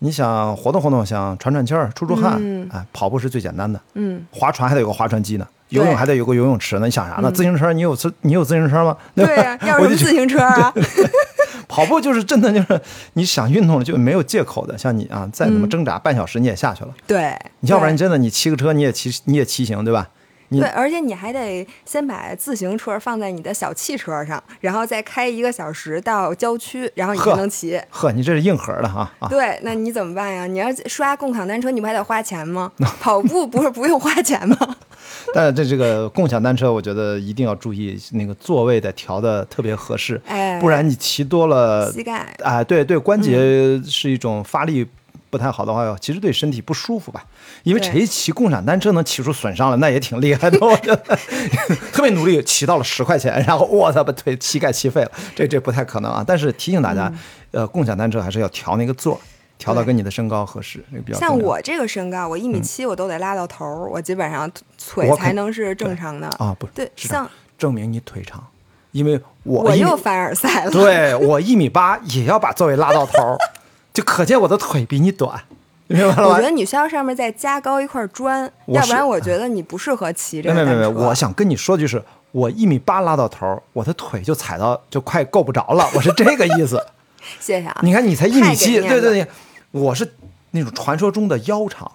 [0.00, 3.80] 你想活动活动，想喘喘气儿、出出汗，嗯哎，跑步是最简单的。
[3.94, 6.86] 嗯划船还得有个划船机呢，游泳还得有个游泳池呢。
[6.86, 7.30] 你想啥呢？
[7.30, 8.96] 自行车你有自你有自行车吗？
[9.14, 9.42] 对吧？
[9.42, 10.72] 呀、要我就觉什么自行车啊？
[11.68, 12.80] 跑步就是真的就是
[13.12, 14.76] 你想运动了就没有借口的。
[14.76, 16.90] 像你啊，再怎么嗯挣扎，半小时你也下去了。
[17.06, 20.08] 对，你要不然对真的你骑个车你也骑你也骑行对吧？
[20.50, 27.80] 你对，而且你还得先把自行车放在你的小汽车上，然后再开一个小时到郊区，然后你才能骑。
[27.88, 29.28] 呵，你这是硬核的哈啊！
[29.28, 30.46] 对，那你怎么办呀？
[30.46, 32.70] 你要刷共享单车，你不还得花钱吗？
[33.00, 34.56] 跑步不是不用花钱吗？
[35.32, 44.86] 但这这个共享单车，我觉得一定要注意那个座位得调的特别合适，哎，不然你骑多了膝盖啊，对对，关嗯节是一种发力
[45.30, 47.24] 不太好的话，其实对身体不舒服吧。
[47.62, 50.58] 因为谁骑共享单车能骑出损伤来，那也挺厉害的。
[50.60, 51.16] 我觉得
[51.92, 56.24] 特别努力，骑到了十块钱，然后我操，把腿膝盖骑废了，这这不太可能啊。
[56.26, 57.10] 但是提醒大家，
[57.52, 59.20] 嗯呃，共享单车还是要调那个座，
[59.58, 66.26] 调到跟你的身高合适，那个比较像我这个身高，我一米七，我都得拉到头儿，我基本上腿才能是正常的。
[66.38, 68.44] 啊，不对，是这样像证明你腿长，
[68.92, 70.70] 因为我我又凡尔赛了。
[70.70, 73.36] 对我一米八也要把座位拉到头儿，
[73.92, 75.42] 就可见我的腿比你短，
[75.88, 76.42] 明白了吗我觉？
[76.42, 80.90] 得你需要上面再加高一块砖，要不然我觉得你不适合骑这个没没没，有。
[80.90, 86.80] 我想跟你说就是，我一米八拉到头，我的腿就踩到就快够不着了， 我是这个意思。
[87.40, 87.78] 谢谢啊。
[87.82, 89.26] 你看你才一米七，对对对，
[89.72, 90.14] 我是
[90.52, 91.90] 那种传说中的腰长，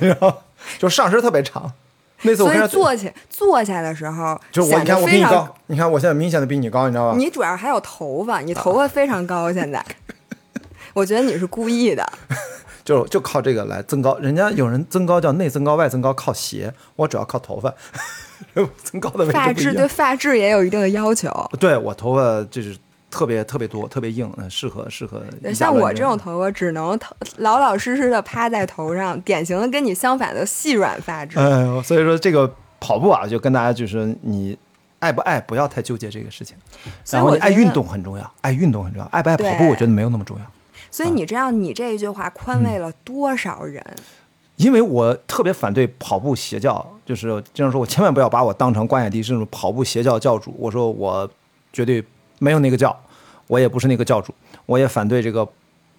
[0.00, 0.32] 然后
[0.78, 1.72] 就上身特别长。
[2.22, 7.16] 那次我所以坐起坐下的时候，就是我，你看我比你高，你看我现在明显的比你高，你知道吧？
[7.16, 9.84] 你主要还有头发，你头发非常高，现在。
[10.96, 12.02] 我觉得你是故意的，
[12.82, 14.16] 就就靠这个来增高。
[14.16, 17.74] 人家有人增高叫内增高、外增高靠鞋，我主要靠头发。
[18.82, 21.30] 增高的位置发质对发质也有一定的要求。
[21.60, 22.74] 对我头发就是
[23.10, 26.98] 特别特别多，特别硬，嗯适合适合像我这种头发，只能
[27.36, 31.38] 老老实实的趴在头上，典型的跟你相反的细软发质。
[31.38, 34.56] 哎呦，所以说这个跑步啊，就跟大家就是说你
[35.00, 36.56] 爱不爱，不要太纠结这个事情。
[37.10, 40.44] 然后你爱运动很重要，爱运动很重要，爱不爱跑步，我觉得没有那么重要。
[40.96, 43.84] 所以你知道，你这一句话宽慰了多少人？
[44.56, 50.54] 因为我特别反对跑步邪教，就是经常说，我千万不要把我当成关雅迪这种跑步邪教教主。
[50.58, 51.28] 我说我
[51.70, 52.02] 绝对
[52.38, 52.98] 没有那个教，
[53.46, 54.32] 我也不是那个教主，
[54.64, 55.46] 我也反对这个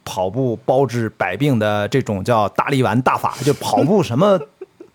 [0.03, 4.39] 跑步包治百病的这种叫大力丸大法，就跑步什么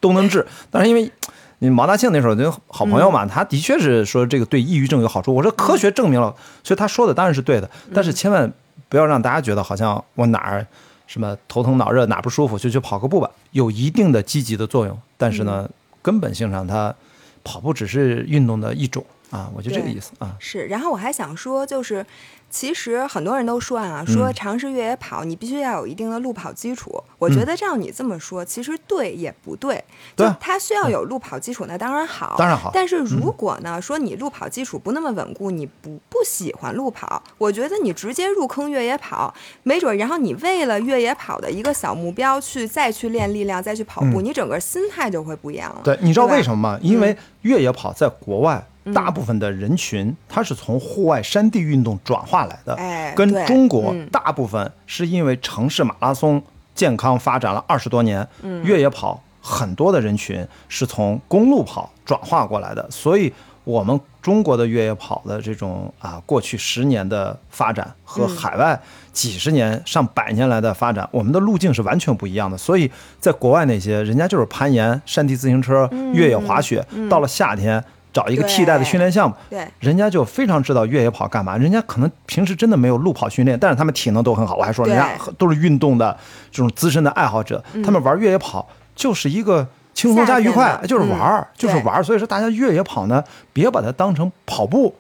[0.01, 0.45] 都能治。
[0.69, 1.09] 但是因为
[1.61, 5.33] 你毛大庆那时候就好朋友嘛，他的确是说这个对抑郁症有好处。
[5.33, 6.35] 我说科学证明了，
[6.65, 7.71] 所以他说的当然是对的。
[7.95, 8.53] 但是千万
[8.93, 10.67] 不要让大家觉得好像我哪儿
[11.07, 15.01] 什么头疼脑热哪不舒服就去跑个步吧，有一定的积极的作用。
[15.17, 15.67] 但是呢，
[16.03, 16.95] 根本性上它
[17.43, 19.03] 跑步只是运动的一种
[19.33, 20.37] 啊，我就这个意思啊。
[20.39, 22.07] 是，然后我还想说，就是
[22.51, 27.03] 其实很多人都说啊，说嗯尝试越野跑，你必须要有一定的路跑基础。
[27.19, 29.77] 我觉得照你这么说，其实对也不对。
[29.77, 29.83] 嗯
[30.15, 45.81] 对它需要有路跑基础，那当然好，当然好嗯但是如果呢，说你路跑基础不那么稳固，你不不喜欢路跑，我觉得你直接入坑越野跑，没准儿，然后你为了越野跑的一个小目标去再去练力量，再去跑步，嗯你整个心态就会不一样了。
[45.83, 46.79] 对，你知道为什么吗？
[46.83, 54.09] 因为越野跑在国外，嗯大部分的人群他是从户外山地运动转化来的，哎跟中国嗯。
[54.11, 56.43] 大部分是因为城市马拉松
[56.75, 58.27] 健康发展了二十多年，
[58.65, 63.33] 越野跑很多的人群是从公路跑转化过来的，所以
[63.65, 68.81] 我们中国的越野跑的这种啊，过去十年的发展和海外
[69.13, 72.57] 几十年、上百年来的发展，我们的路径是完全不一样的。
[72.57, 72.91] 所以
[73.21, 81.57] 在国外那些人家就是攀岩、山地自行车、越野滑雪，到了夏天找一个替代的训练项目，对，人家就非常知道越野跑干嘛。
[81.57, 84.57] 人家可能平时真的没有路跑训练，但是他们体能都很好。
[84.57, 86.17] 我还说人家都是运动的
[86.51, 92.03] 这种资深的爱好者，他们玩越野跑就是一个轻松加愉快就是玩儿嗯，就是玩儿。
[92.03, 93.23] 所以说，大家越野跑呢，
[93.53, 94.95] 别把它当成跑步，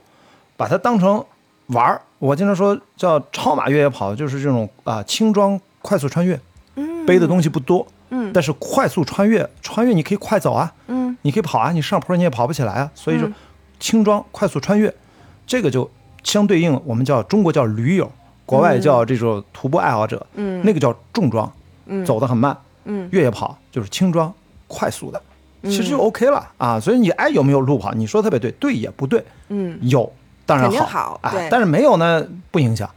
[0.57, 1.25] 把它当成
[1.68, 2.01] 玩儿。
[2.18, 6.38] 我经常说叫超马越野跑，就是这种啊轻装快速穿越，
[7.05, 13.35] 背的东西不多，嗯但是快速穿越，穿越你可以快走啊，嗯你可以跑啊，你上坡你也跑不起来啊，所以说嗯。
[13.80, 14.94] 轻装快速穿越，
[15.44, 15.90] 这个就
[16.22, 18.08] 相对应我们叫中国叫驴友，
[18.46, 20.62] 国外叫这种徒步爱好者，嗯。
[20.64, 21.52] 那个叫重装，
[21.87, 22.04] 嗯。
[22.06, 23.08] 走得很慢，嗯。
[23.11, 24.32] 越野跑就是轻装
[24.68, 25.20] 快速的，
[25.64, 26.78] 其实就 OK 了啊。
[26.78, 27.92] 所以你爱有没有路跑？
[27.92, 30.12] 你说得特别对，对也不对，嗯，有
[30.46, 31.40] 当然好好对。
[31.40, 32.88] 哎，但是没有呢不影响，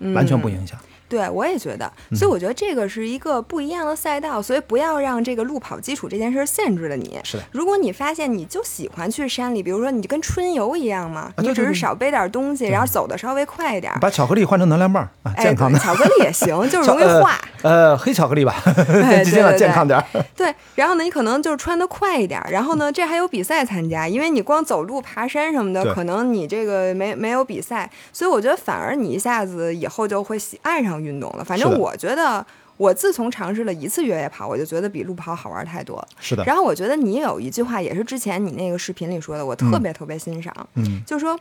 [0.00, 0.12] 嗯。
[0.12, 0.78] 完全不影响。
[1.14, 7.20] 对，我也觉得，嗯所以我觉得这个是一个不一样的赛道，所以不要让这个路跑基础这件事儿限制了你。
[7.22, 17.38] 是的如果你发现你就喜欢去山里，比如说你就跟春游一样嘛，你只是少背点东西，然后走的稍微快一点儿，把巧克力换成能量棒健康的对，巧克力也行， 就是容易呃化。
[17.62, 18.54] 呃，黑巧克力吧，
[19.04, 20.04] 哎尽量健康点儿。
[20.36, 31.44] 对，然后呢，你可能就是穿的快一点儿，然后呢，这还有比赛参加，因为你光走路、爬山什么的，可能你这个没没有比赛，所以我觉得反而你一下子以后就会喜爱上运动了。
[31.44, 32.44] 反正我觉得，
[32.76, 36.08] 我自从尝试了一次越野跑，我就觉得比路跑好玩太多了。
[36.18, 41.02] 是的，然后我觉得你有一句话也是之前你那个视频里说的，我特别特别欣赏，嗯。
[41.06, 41.38] 就说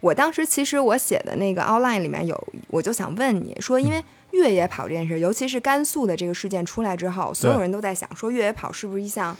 [0.00, 9.34] 我当时其实我写的那个 outline 里面有，我就想问你说，因为越野跑这件事，尤其是甘肃的这个事件出来之后，所有人都在想说越野跑是不是一项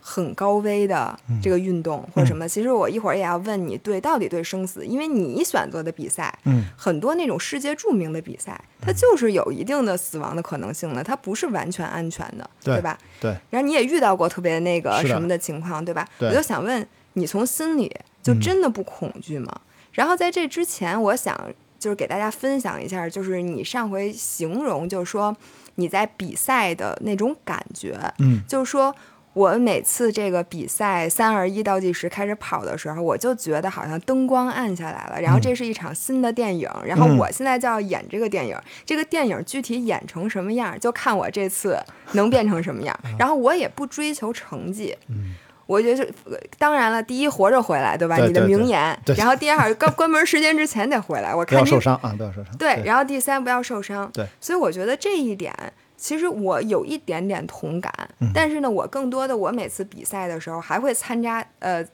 [0.00, 2.48] 很高危的这个运动、或者什么？
[2.48, 12.98] 其实我一会儿也要问你对到底对生死，因为你选择的比赛，嗯，很多那种世界著名的比赛，它就是有一定的死亡的可能性的，它不是完全安全的，对吧？
[13.20, 16.08] 对，然后你也遇到过特别那个什么的情况，对吧？
[16.18, 19.60] 对我就想问你，从心里就嗯真的不恐惧吗？
[19.92, 21.38] 然后在这之前，我想
[21.78, 25.36] 就是给大家分享一下，就是你上回形容，就是说
[25.74, 28.94] 你在比赛的那种感觉，嗯就是说。
[29.32, 41.78] 我每次这个比赛三二一倒计时开始跑的时候，我就觉得好像灯光暗下来了，然后这是一场新的电影，然后嗯我现在就要演这个电影，这个电影具体演成什么样，就看我这次
[42.12, 42.98] 能变成什么样。
[43.18, 45.34] 然后我也不追求成绩，嗯
[45.66, 48.16] 我觉得是，呃当然了，第一活着回来，对吧？
[48.16, 48.98] 你的名言。
[49.04, 51.32] 对 然后第二，关 关门时间之前得回来。
[51.32, 52.56] 我不要看你受伤啊，不要受伤。
[52.56, 54.10] 对，然后第三不要受伤。
[54.12, 55.54] 对，所以我觉得这一点，
[56.00, 57.92] 其实我有一点点同感。
[58.20, 61.86] 嗯但是呢，我更多的，我每次比赛的时候还会参加呃。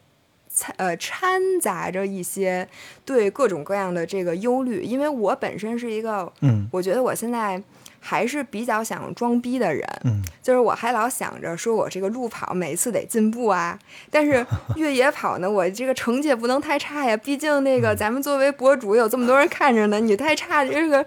[0.48, 2.66] 掺呃掺杂着一些
[3.04, 7.62] 对各种各样的这个忧虑，因为我本身是一个，嗯我觉得我现在
[8.06, 13.76] 还是比较想装逼的人，嗯，就是我还老想着说我这个路跑每一次得进步啊，
[14.10, 21.04] 但是 越野跑呢，我这个成绩也不能太差呀，毕竟那个咱们作为博主有这么多人看着呢，你太差这个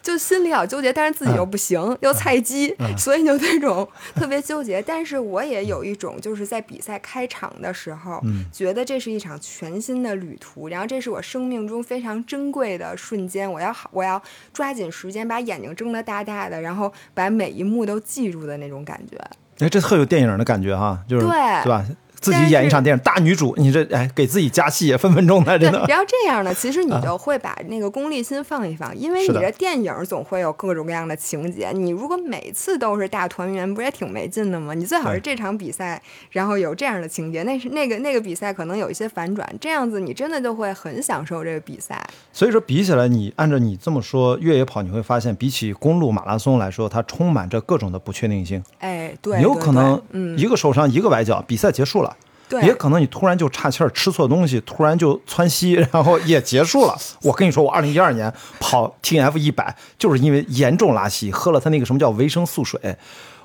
[0.00, 4.80] 就心里老纠结，但是自己又不行，又菜鸡， 所以就那种特别纠结。
[4.80, 8.44] 但是我也有一种就是在比赛开场的时候，嗯。
[8.52, 14.22] 觉得这是一场全新的旅途，然后这是我生命中非常珍贵的瞬间，我要好，我要
[14.52, 19.16] 抓紧时间，把眼睛睁得大大的，然后把每一幕都记住的那种感觉。
[19.58, 21.84] 哎，这特有电影的感觉哈，就是对对吧？
[22.24, 25.84] 自己演一场电影，大女主，你这哎给自己加戏，分分钟的，对真的，。
[25.86, 31.70] 然后这样呢，其实你就会把那个功利心放一放，因为你的这电影总会有各种各样的情节。
[31.74, 34.72] 你如果每次都是大团圆，不是也挺没劲的吗？
[34.72, 42.02] 你最好是这场比赛，然后有这样的情节，那是那个那个比赛可能有一些反转，这样子你真的就会很享受这个比赛。
[42.32, 48.62] 所以说比起来，你按照你这么说，越野跑你会发现，比起公路马拉松来说，它充满着各种的不确定性。
[48.78, 52.13] 哎，对，有可能嗯，一个受伤，一个崴脚，比赛结束了。
[52.62, 56.96] 也可能你突然就岔气儿，吃错东西，突然就窜稀， 然后也结束了。
[57.22, 62.96] 我跟你说，我二零一二年跑 T N F 一百，就是因为严重拉稀，喝了他那个什么叫维生素水，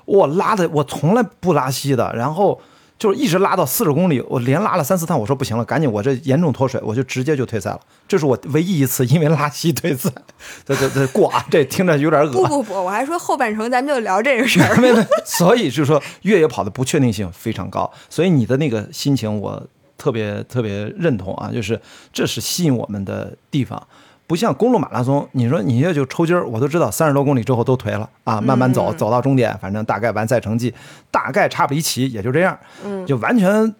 [0.04, 2.60] 我拉的我从来不拉稀的，然后
[3.00, 7.80] 就是一直拉到四十公里，我连拉了三四趟，我说不行了，赶紧我这严重脱水，我就直接就退赛了。
[8.06, 10.10] 这是我唯一一次因为拉稀退赛，
[10.66, 14.76] 这这这过啊，这听着有点恶不不不，我还说后半程咱们就聊这个事儿。
[14.76, 21.80] 没没，所以就是说越野跑的不确定性非常高，所以你的那个心情我特别特别认同啊，就是
[22.12, 23.82] 这是吸引我们的地方，
[24.30, 30.72] 不像公路马拉松，你说你也就抽筋儿，我都知道三十多公里之后都颓了啊，慢慢走，走到终点，反正大概完赛成绩
[31.10, 32.56] 大概差不离奇，也就这样，
[33.04, 33.74] 就完全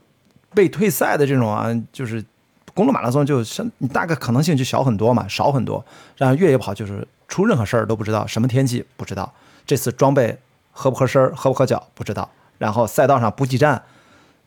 [0.52, 2.24] 被退赛的这种啊，就是
[2.74, 5.84] 公路马拉松就是你大概可能性就小很多嘛，少很多。
[6.16, 9.32] 然后越野跑就是出任何事儿都不知道，什么天气不知道，
[9.64, 10.36] 这次装备
[10.72, 13.80] 合不合身儿、合不合脚不知道，然后赛道上补给站。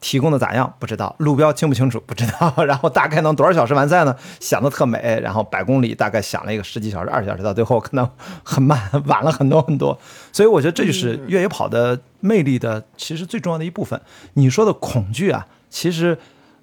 [0.04, 0.72] 提供的咋样？
[0.80, 1.97] 不知道路标清不清楚？
[2.06, 2.54] 不知道。
[2.68, 4.14] 然后大概能多少小时完赛呢？
[4.41, 5.18] 想的特美。
[5.24, 8.08] 然后百公里大概想了一个十几小时、二十小时，到最后可能
[8.43, 8.78] 很慢，
[9.08, 9.97] 晚了很多很多。
[10.34, 14.01] 所以我觉得这就是越野跑的魅力的，其实最重要的一部分。
[14.34, 16.18] 你说的恐惧啊，其实，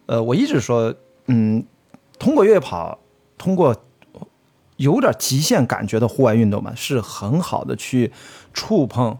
[0.04, 0.94] 呃，我一直说，
[1.28, 1.64] 嗯，
[2.18, 2.98] 通过越野跑，
[3.38, 3.74] 通过
[4.76, 8.12] 有点极限感觉的户外运动嘛，是很好的去
[8.52, 9.16] 触碰。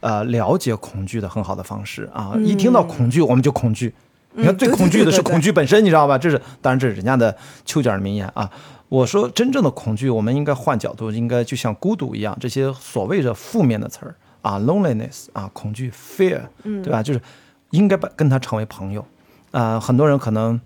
[0.00, 2.34] 呃，了解恐惧的很好的方式啊！
[2.44, 3.92] 一听到恐惧，我们就恐惧。
[4.32, 6.16] 你看，最恐惧的是恐惧本身，你知道吧？
[6.16, 8.48] 这是当然，这是人家的丘吉尔名言啊。
[8.88, 17.02] 我说，真正的恐惧，我们应该换角度，应该就像孤独一样，这些所谓的负面的词儿啊，loneliness 啊，恐惧，fear，对吧？
[17.02, 17.20] 就是
[17.70, 19.04] 应该把跟他成为朋友
[19.50, 19.80] 啊。
[19.80, 20.60] 很多人可能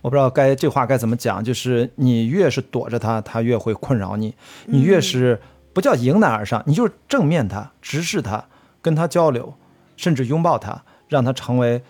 [0.00, 4.30] 我不知道该这话该怎么讲，就是你越是躲着他，他越会困扰你；
[4.66, 5.40] 你越是
[5.72, 8.44] 不叫迎难而上，你就是正面他，直视他。
[8.88, 9.52] 跟他交流，
[9.98, 11.82] 甚至拥抱他，让他成为，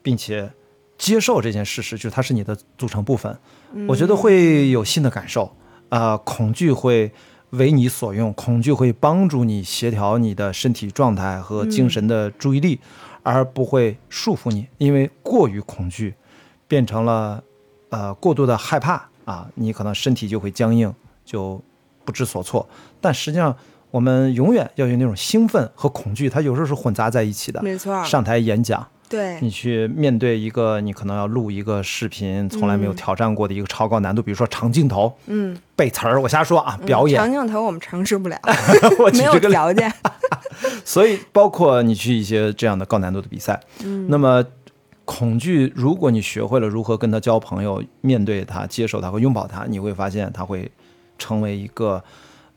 [0.00, 0.50] 并且
[0.96, 3.38] 接受这件事实，就是他是你的组成部分。
[3.86, 5.54] 我觉得会有新的感受
[5.90, 7.12] 啊，恐惧会
[7.50, 12.80] 为你所用，恐惧会帮助你协调你的身体状态和精神的注意力，
[13.22, 14.66] 而不会束缚你。
[14.78, 16.14] 因为过于恐惧，
[16.66, 17.44] 变成了
[17.90, 21.60] 呃过度的害怕啊，你可能身体就会僵硬，就
[22.06, 22.66] 不知所措。
[22.98, 23.54] 但实际上。
[23.96, 27.62] 我们永远要有那种兴奋和恐惧，它有时候是混杂在一起的。
[27.62, 38.38] 没错，上台演讲，对你去面对一个你可能要录一个视频，从来没有挑战过的一个超高难度，比如说长镜头，嗯，背词儿，我瞎说啊，表演长镜头我们尝试不了，
[39.00, 39.90] 我没有条件。
[40.84, 44.44] 所以，包括你去一些这样的高难度的比赛，嗯，那么
[45.06, 50.70] 恐惧，如果你学会了如何跟他交朋友，面对他，接受他和拥抱他，你会发现他会
[51.16, 52.04] 成为一个。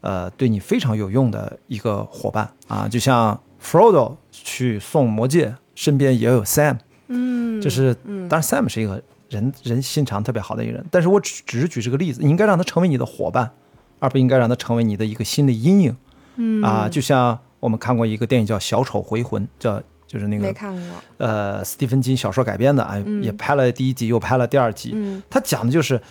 [0.02, 2.50] 呃，对你非常有用的一个伙伴。
[2.68, 6.78] 啊，就像 Frodo 去送魔戒，身边也有 Sam，
[7.08, 7.94] 嗯，就是，
[8.30, 13.52] 当然 Sam 是一个人人心肠特别好的一个人，但是我只只是举这个例子，你应该让他成为你的伙伴，
[14.00, 15.98] 而不应该让他成为你的一个心理阴影，
[16.38, 16.62] 嗯。
[16.64, 20.84] 啊，就像我们看过一个电影叫《小丑回魂》，叫就是那个没看过，
[21.18, 26.02] 呃，斯蒂芬金小说改编的啊，也拍了第一集，又拍了第二集，嗯，他讲的就是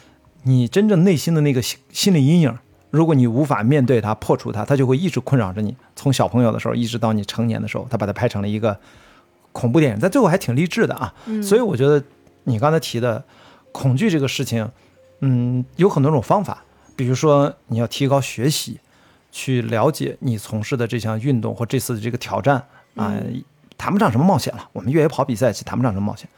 [0.43, 2.59] 你真正内心的那个心心理阴影。
[2.91, 5.77] 如果你无法面对它、破除它，它就会一直困扰着你。
[5.95, 8.79] 从小朋友的时候一直到你成年的时候，他把它拍成了一个
[9.53, 11.13] 恐怖电影，但最后还挺励志的啊。
[11.43, 12.03] 所以我觉得
[12.45, 13.23] 你刚才提的
[13.73, 14.71] 恐惧这个事情，
[15.21, 16.65] 嗯，有很多种方法。
[16.97, 18.81] 比如说你要提高学习，
[19.31, 22.65] 去了解你从事的这项运动或这次的这个挑战
[22.97, 23.15] 啊，
[23.77, 24.69] 谈不上什么冒险了。
[24.73, 26.29] 我们越野跑比赛其实谈不上什么冒险。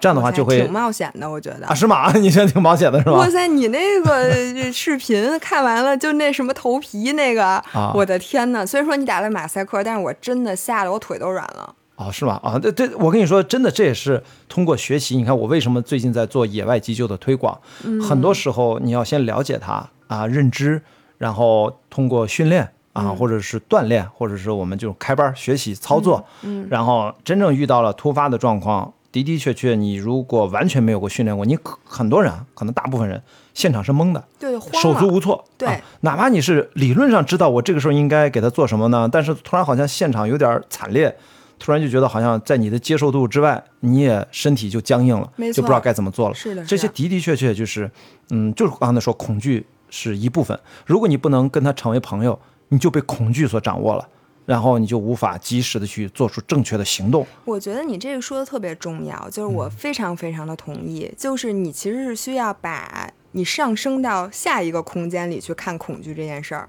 [0.00, 2.12] 这样的话就会挺冒险的，我觉得啊，是吗？
[2.18, 3.18] 你觉得挺冒险的是吗？
[3.18, 7.62] 哇塞，你那个视频看完了，就那什么头皮那个，
[7.94, 8.64] 我的天呐！
[8.64, 11.74] 虽然说你打了马赛克，但是我真的吓得我腿都软了。
[11.96, 12.38] 哦，是吗？
[12.44, 15.16] 啊，这这，我跟你说，真的，这也是通过学习。
[15.16, 17.58] 你看，我为什么最近在做野外急救的推广？
[18.00, 20.80] 很多时候你要先了解它啊，认知，
[21.18, 28.92] 然后通过训练啊，或者是锻炼，或者是我们就开班学习操作，嗯，然后真正遇到了突发的状况。
[29.10, 33.22] 的的确确，你如果完全没有过训练过，你可很多人可能大部分人
[33.54, 35.44] 现场是懵的，对，手足无措。
[35.56, 41.16] 对，哪怕你是理论上知道我这个时候应该给他做什么呢，但是突然好像现场有点惨烈，
[41.58, 46.34] 突然就觉得好像在你的接受度之外，你也身体就僵硬了，就不知道该怎么做了。
[46.34, 47.90] 是的，这些的的确确就是，
[48.30, 50.58] 嗯，就是刚才说恐惧是一部分。
[50.84, 52.38] 如果你不能跟他成为朋友，
[52.68, 54.06] 你就被恐惧所掌握了。
[54.48, 57.26] 然后你就无法及时的去做出正确的行动。
[57.44, 61.12] 我觉得你这个说的特别重要，就是我非常非常的同意。
[61.18, 66.66] 就是你其实是需要把你上升到下一个空间里去看恐惧这件事儿，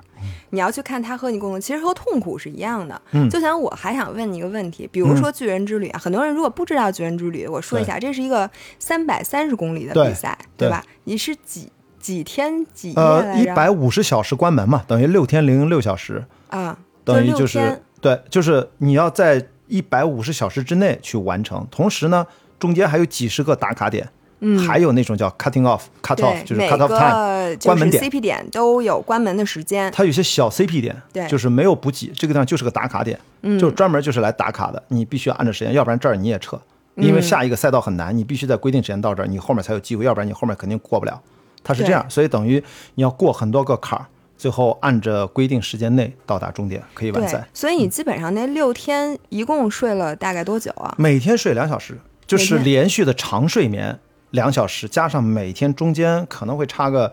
[0.49, 3.01] 你要去看它和你共同，其实和痛苦是一样的。
[3.11, 10.83] 嗯，就像我还想问你一个问题，比如说巨人之旅啊，很多人如果不知道巨人之旅，我说一下，这是一个三百三十公里的比赛，对吧？
[11.05, 16.77] 你是几几天几夜呃，一百五十小时关门嘛，等于六天零六小时啊。
[17.13, 22.25] 等于就是对，就是你要在一百五十小时之内去完成，同时呢，
[22.57, 29.91] 中间还有几十个打卡点，嗯，还有那种叫 cutting off，cut off 就是 cut off time，关门点，CP 点都有关门的时间。
[29.91, 36.59] 它有些小 CP 点，对，就是没有补给，这个地方就是个打卡点，嗯，就专门就是来打卡的，你必须要按照时间，要不然这儿你也撤，
[36.95, 41.21] 因为下一个赛道很难，你必须在规定时间到这儿，你后面才有机会，要不然你后面肯定过不了。
[41.63, 42.63] 它是这样，所以等于
[42.95, 44.05] 你要过很多个坎儿，
[44.39, 50.95] 最后按着规定时间内到达终点，可以完赛。，所以你基本上那六天一共睡了大概多久啊？
[50.97, 53.99] 每天睡两小时，就是连续的长睡眠
[54.31, 57.11] 两小时，加上每天中间可能会差个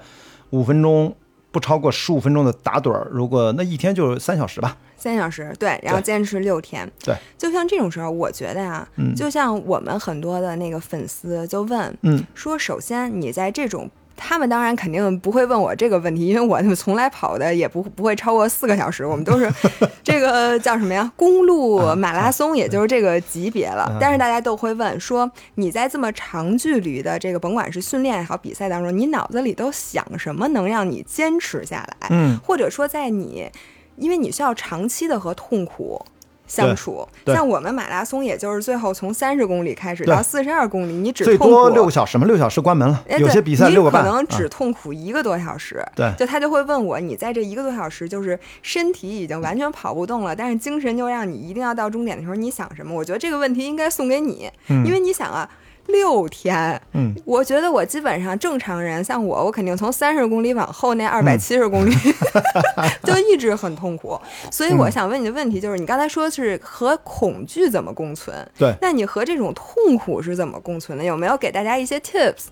[0.51, 1.16] 五分钟，
[1.51, 3.09] 不超过十五分钟的打盹儿。
[3.11, 4.77] 如果那一天就是三小时吧。
[4.97, 6.89] 三小时，对，然后坚持六天。
[7.05, 13.91] 对，就像这种时候，我觉得呀、嗯就像我们很多的那个粉丝就问，嗯，说首先你在这种。
[14.16, 19.52] 他们当然肯定不会问我这个问题， 因为我们从来跑的也不不会超过四个小时，我们都是
[20.02, 21.12] 这个叫什么呀？
[21.16, 23.96] 公路马拉松，也就是这个级别了。
[24.00, 32.08] 但是大家都会问说，你在这么长距离的这个，甭管是训练也好，比赛当中，你脑子里都想什么能让你坚持下来？
[32.10, 33.50] 嗯，或者说在你，
[33.96, 36.04] 因为你需要长期的和痛苦
[36.47, 37.07] 相处。
[37.26, 43.05] 像我们马拉松，也就是最后从三十公里开始到四十二公里，你只最痛苦多六个小时嘛，六小时关门了。
[43.09, 45.84] 哎，有些对比赛六个半，你可能只啊痛苦一个多小时。
[45.94, 52.94] 对就他就会问我，你在这一个多小时，就是身体已经完全跑不动了，但是精神就让你一定要到终点的时候，你想什么？
[52.94, 55.49] 我觉得这个问题应该送给你，因为你想啊。
[55.89, 61.95] 六天，嗯，我觉得我基本上正常人，像我，我肯定从三十公里往后那二百七十公里
[63.05, 64.18] 就一直很痛苦。
[64.51, 68.34] 所以我想问你的问题就是，你刚才说是和恐惧怎么共存？
[68.59, 71.05] 对那你和这种痛苦是怎么共存的？
[71.05, 72.47] 有没有给大家一些 tips？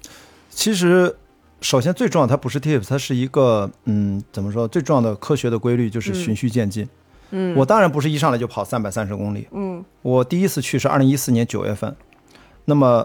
[0.51, 1.16] 其实，
[1.61, 4.68] 首先最重要，它不是 tips，它是一个嗯，怎么说？
[4.68, 6.89] 最重要的科学的规律就是循序渐进。
[7.37, 11.97] 嗯我当然不是一上来就跑三百三十公里，嗯我第一次去是二零一四年九月份，
[12.66, 13.05] 那么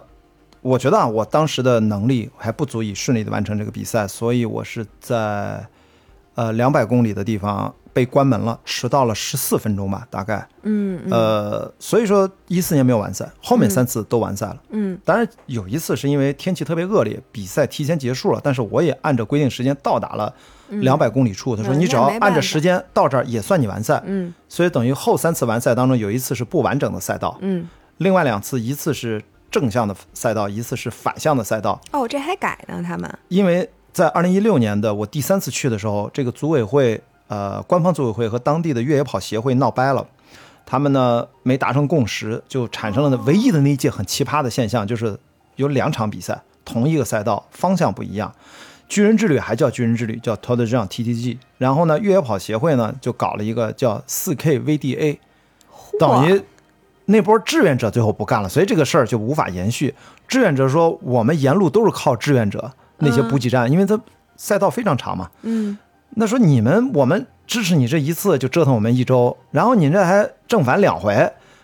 [0.62, 5.66] 我觉得啊，我当时的能力还不足以顺利的完成这个比赛，所以我是在
[6.36, 10.48] 呃两百公里的地方被关门了，迟到了十四分钟吧，大概。
[10.64, 14.62] 嗯嗯呃，所以说一四年没有完赛，后面三次都完赛了。
[14.72, 20.34] 嗯当然有一次是因为天气特别恶劣，比赛提前结束了，但是我也按照规定时间到达了
[20.68, 21.56] 两百公里处。
[21.56, 24.02] 他说嗯你只要按着时间到这儿也算你完赛。
[24.06, 29.22] 嗯所以等于后三次完赛当中有一次是不完整的赛道，嗯，另外两次一次是
[29.52, 31.80] 正向的赛道，一次是反向的赛道。
[31.92, 33.20] 哦，这还改呢，他们。
[33.28, 40.06] 因为在二零一六年的我第三次去的时候，这个组委会呃官方组委会和当地的越野跑协会闹掰了。
[40.66, 45.18] 他们呢没达成共识，就产生了唯一的那一届很奇葩的现象，就是
[45.56, 48.32] 有两场比赛，同一个赛道，方向不一样。
[48.88, 51.38] 巨人之旅还叫巨人之旅，叫 Tour de Jean TTG。
[51.58, 55.18] 然后呢，越野跑协会呢就搞了一个叫 4K VDA，
[56.00, 56.42] 等于
[57.10, 59.94] 那波志愿者最后不干了，所以这个事儿就无法延续。
[60.28, 64.00] 志愿者说，我们沿路都是靠志愿者那些补给站，因为它
[64.38, 65.30] 赛道非常长嘛。
[65.42, 65.78] 嗯
[66.16, 71.14] 那说你们我们支持你这一次就折腾我们一周，然后你这还正反两回。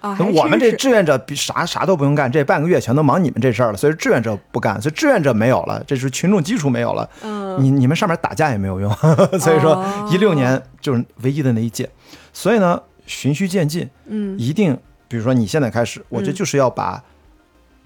[0.01, 8.91] 啊，我们这志愿者比啥啥都不用干，这半个月全都忙你们这事儿了，所以志愿者不干，所以志愿者没有了，这是群众基础没有了，嗯你你们上面打架也没有用，
[9.39, 11.89] 所以说哦一六年就是唯一的那一届，
[12.31, 14.77] 所以呢循序渐进，嗯一定
[15.07, 17.03] 比如说你现在开始，我觉得就是要把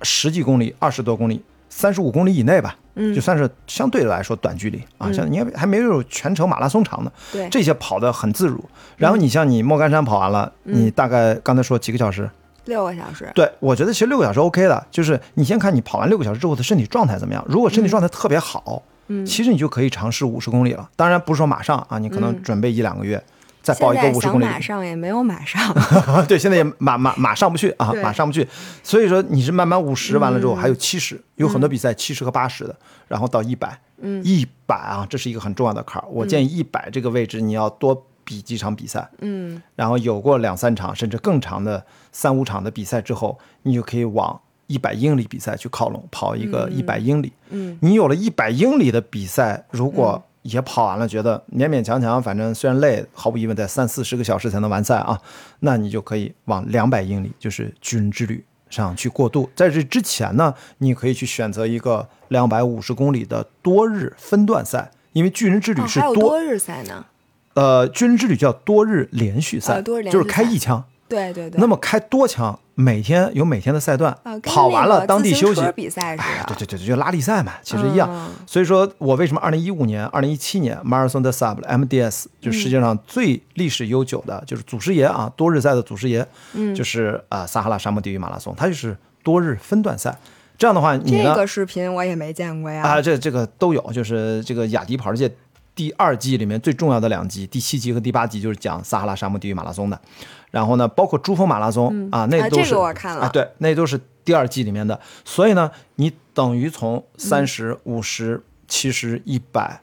[0.01, 8.63] 十几公里、二十多公里、三十五公里以内吧，嗯就算是相对来说短距离啊，像你还还没有全程马拉松长呢，对这些跑得很自如。
[8.97, 12.29] 然后你像你莫干山跑完了，嗯你大概刚才说几个小时？
[12.65, 13.29] 六个小时。
[13.33, 17.43] 对，我觉得其实六个小时 OK 的，就是你先看你跑完六个小时之后的身体状态怎么样。
[17.47, 20.89] 如果身体状态特别好，嗯其实你就可以尝试五十公里了。
[20.95, 23.21] 当然不是说马上啊，你可能嗯准备一两个月。
[23.61, 25.61] 再报一个五十公里马上也没有马上。
[26.27, 28.47] 对，现在也马马马上不去啊，马上不去。
[28.81, 32.75] 所以说你是慢慢五十完了之后，嗯还有七十，有很多比赛七十和八十的，
[33.07, 36.07] 然后到一百，嗯一百啊，这是一个很重要的坎儿。
[36.09, 47.33] 我建议一百这个位置你要多比几场比赛，嗯然后有过两三场甚至更长的三五场的比赛之后，你就可以往一百英里比赛去靠拢，跑一个一百英里。
[47.49, 55.19] 嗯你有了一百英里的比赛，如果也跑完了，觉得勉勉强强，反正虽然累，毫无疑问在三四十个小时才能完赛啊，
[55.61, 59.49] 那你就可以往两百英里，就是巨人之旅上去过渡。
[59.55, 67.05] 在这之前呢，你可以去选择一个两百五十公里的多日分段赛，因为巨人之旅哦，是多、日赛呢。
[67.55, 70.85] 呃，巨人之旅叫多日连续赛，就是开一枪。
[71.09, 71.59] 对对对。
[71.59, 75.71] 那么开多枪，每天有每天的赛段，跑完了当地休息车。
[75.71, 76.55] 比赛似哎，的。
[76.55, 78.07] 对对对，就拉力赛嘛，其实一样。
[78.09, 90.17] 嗯所以说我为什么二零一五年、二零一七年马拉松的 Sub MDS 就世界上最历史悠久的，就是祖师爷啊，多日赛的祖师爷，嗯就是啊、撒哈拉沙漠地狱马拉松，它就是多日分段赛。
[90.57, 92.83] 这样的话，你呢这个视频我也没见过呀。
[92.83, 95.31] 啊，这这个都有，就是这个雅迪跑世界
[95.75, 100.01] 第二季里面最重要的两集，第七集和第八集就是讲撒哈拉沙漠地狱马拉松的。
[100.51, 103.23] 然后呢，包括珠峰马拉松、啊，那啊都是、这个我看了。
[103.23, 104.99] 啊，对，那都是第二季里面的。
[105.23, 109.81] 所以呢，你等于从三十五十七十一百。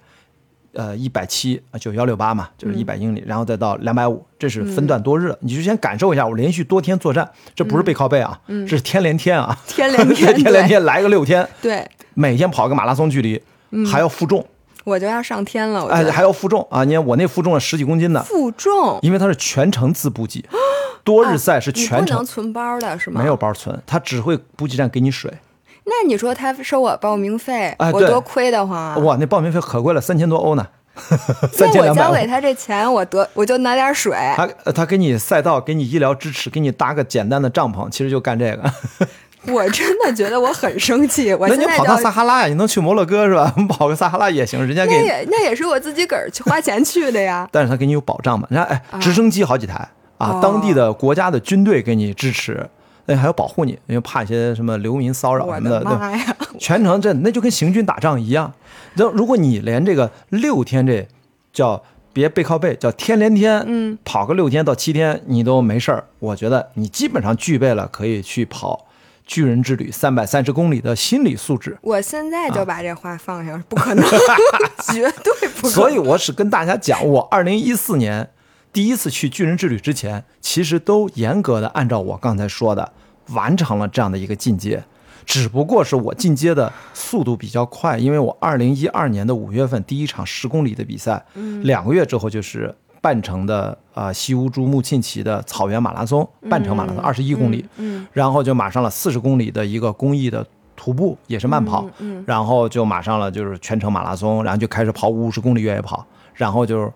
[0.78, 5.34] 呃，一百七就幺六八嘛，就是一百英里，然后再到两百五，这是分段多日。
[5.40, 13.42] 你就先感受一下，我连续多天作战，这不是背靠背啊，这是天连天啊， 天连天，天连天来个六天，对，每天跑个马拉松距离，
[13.90, 14.46] 还要负重，
[14.87, 16.84] 我就要上天了，哎，还要负重啊！
[16.84, 20.45] 你看我那负重了十几公斤的，负重，因为它是全程自补给，
[21.03, 23.20] 多日赛是全程存包的是吗？
[23.20, 25.28] 没有包存，他只会补给站给你水。
[25.84, 28.97] 那你说他收我报名费，我多亏得慌啊！
[28.99, 30.64] 哇，那报名费可贵了，三千多欧呢。
[31.59, 34.16] 那我交给他这钱，我得我就拿点水。
[34.37, 38.72] 他他给你赛道，给你医疗支持，给你搭个简单的帐篷，其实就干这个。
[39.53, 41.32] 我真的觉得我很生气。
[41.34, 42.49] 我那你跑趟撒哈拉呀？
[42.49, 43.55] 你能去摩洛哥是吧？
[43.68, 47.49] 跑个撒哈拉也行，人家给那也那也是我自己个儿去花钱去的呀。
[47.53, 48.47] 但是他给你有保障嘛？
[48.51, 49.88] 人家哎，直升机好几台
[50.18, 52.68] 啊，当地的国家的军队给你支持。
[53.09, 58.53] 那还要保护你，因为怕一些什么流民骚扰什么的，对全程这那就跟行军打仗一样。
[58.94, 61.07] 那如果你连这个六天这
[61.53, 61.80] 叫
[62.12, 68.86] 别背靠背，叫天连天，嗯，跑个六天到七天你都没事儿，我觉得你基本上具备了可以去跑
[69.26, 71.76] 巨人之旅三百三十公里的心理素质。
[71.82, 74.04] 我现在就把这话放下，不可能，
[74.94, 75.70] 绝对不可能。
[75.70, 78.30] 所以我是跟大家讲，我二零一四年。
[78.72, 82.92] 第一次去巨人之旅之前，其实都严格的按照我刚才说的
[83.28, 84.84] 完成了这样的一个进阶，
[85.24, 91.24] 只不过是我进阶的速度比较快，因为我二零一二年的五月份第一场十公里的比赛，
[91.62, 92.74] 两个月之后就是
[93.07, 100.44] 半程的啊西乌珠穆沁旗的草原马拉松，半程马拉松二十一公里，嗯然后就马上了四十公里的一个公益的
[100.74, 106.04] 徒步，也是慢跑，嗯然后就马上了就是全程马拉松，然后就开始跑五十公里越野跑，
[106.34, 106.92] 然后就是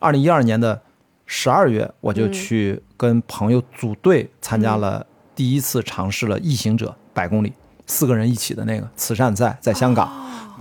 [0.00, 0.82] 二零一二年的。
[1.24, 7.52] 十二月，我就去跟朋友组队参加了第一次尝试了异行者百公里，
[7.86, 10.10] 四个人一起的那个慈善赛，在香港。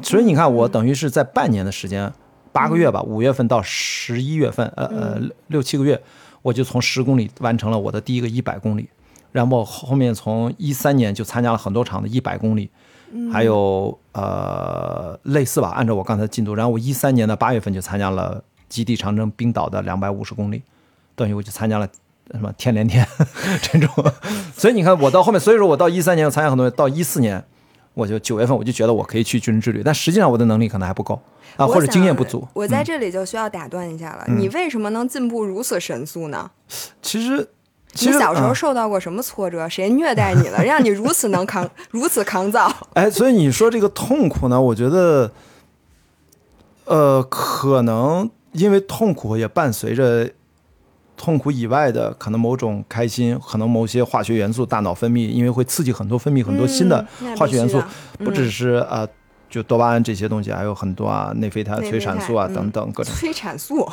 [0.01, 2.13] 所以你看，我等于是在半年的时间，
[2.51, 6.01] 八个月吧，五月份到十一月份，呃呃六七个月，
[6.41, 8.89] 我就从十公里完成了我的第一个一百公里。
[9.31, 12.69] 然后后面从一三年就参加了很多场的一百公里，
[13.31, 16.53] 还有呃类似吧，按照我刚才进度。
[16.55, 18.43] 然后我一三年的八月份就参加了。
[18.71, 20.63] 极地长征冰岛的两百五十公里，
[21.13, 21.85] 等于我就参加了
[22.31, 23.05] 什么天连天
[23.61, 23.89] 这种，
[24.55, 27.43] 所以你看我到后面，所以说我到一三年我参加很多，到一四年
[27.93, 31.19] 我就九月份我就觉得我可以去军人之旅，但实际上我的能力可能还不够
[31.57, 32.47] 啊，或者经验不足。
[32.53, 36.49] 我在这里就需要打断一下了，你为什么能进步如此神速呢？
[37.01, 37.49] 其实，
[37.99, 39.67] 你小时候受到过什么挫折？
[39.67, 42.71] 谁虐待你了， 让你如此能扛， 如此抗造？
[42.93, 44.61] 哎，所以你说这个痛苦呢？
[44.61, 45.31] 我觉得，
[46.85, 48.29] 呃，可能。
[48.53, 50.29] 因为痛苦也伴随着
[51.21, 57.05] 痛苦以外的可能某种开心，可能某些化学元素大脑分泌，因为会刺激很多分泌很多新的
[57.37, 57.79] 化学元素，
[58.17, 59.07] 不只是啊，
[59.47, 63.13] 就多巴胺这些东西，还有很多啊，内啡肽、催产素啊等等各种。
[63.13, 63.87] 催产素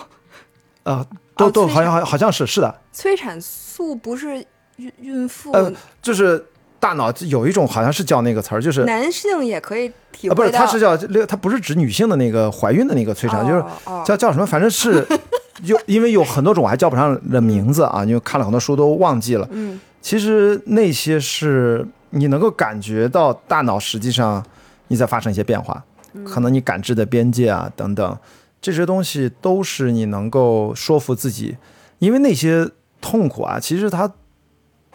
[0.84, 1.06] 啊，
[1.36, 2.80] 都都好像好好像是是的。
[2.90, 4.38] 催产素不是
[4.76, 5.70] 孕孕妇呃，
[6.00, 6.42] 就是。
[6.80, 13.64] 大脑有一种好像是叫那个词儿，就是男性也可以体会到，不是，它是叫它不是指女性的那个怀孕的那个催产，就是
[14.04, 15.04] 叫叫什么，反正是
[15.64, 19.48] 有，因为有很多种，我还叫不上的名字啊，因为看了很多书都忘记了。
[19.50, 24.44] 嗯，其实那些是你能够感觉到大脑实际上
[24.86, 25.82] 你在发生一些变化，
[26.24, 28.18] 可能你感知的边界啊等等
[28.60, 31.56] 这些东西都是你能够说服自己，
[31.98, 32.70] 因为那些
[33.00, 34.08] 痛苦啊，其实它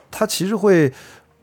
[0.10, 0.94] 它其实会。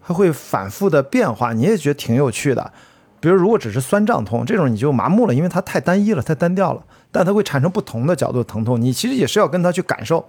[0.03, 2.73] 它会反复的变化，你也觉得挺有趣的。
[3.21, 6.83] 比如，如果只是酸胀痛这种，你就麻木了，因为它太单一了，太单调了。
[7.13, 10.27] 但它会产生不同的角度疼痛，你其实也是要跟它去感受，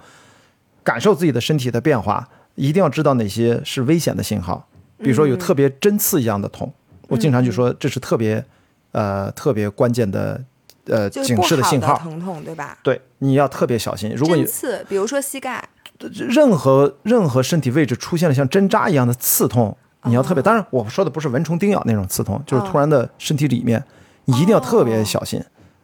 [0.84, 2.28] 感受自己的身体的变化。
[2.56, 4.68] 一定要知道哪些是危险的信号，
[4.98, 6.72] 比如说有特别针刺一样的痛，
[7.08, 8.44] 我经常就说这是特别，
[8.92, 10.44] 呃，特别关键的，
[10.86, 11.98] 呃，警示的信号。
[11.98, 12.78] 疼痛，对吧？
[12.84, 14.14] 对，你要特别小心。
[14.14, 15.70] 如果针刺，比如说膝盖。
[16.14, 20.41] 任何任何身体位置出现了像针扎一样的刺痛，你要特别。
[20.41, 23.84] 当然，我说的不是蚊虫叮咬那种刺痛，就是突然的身体里面，
[24.26, 25.43] 你一定要特别小心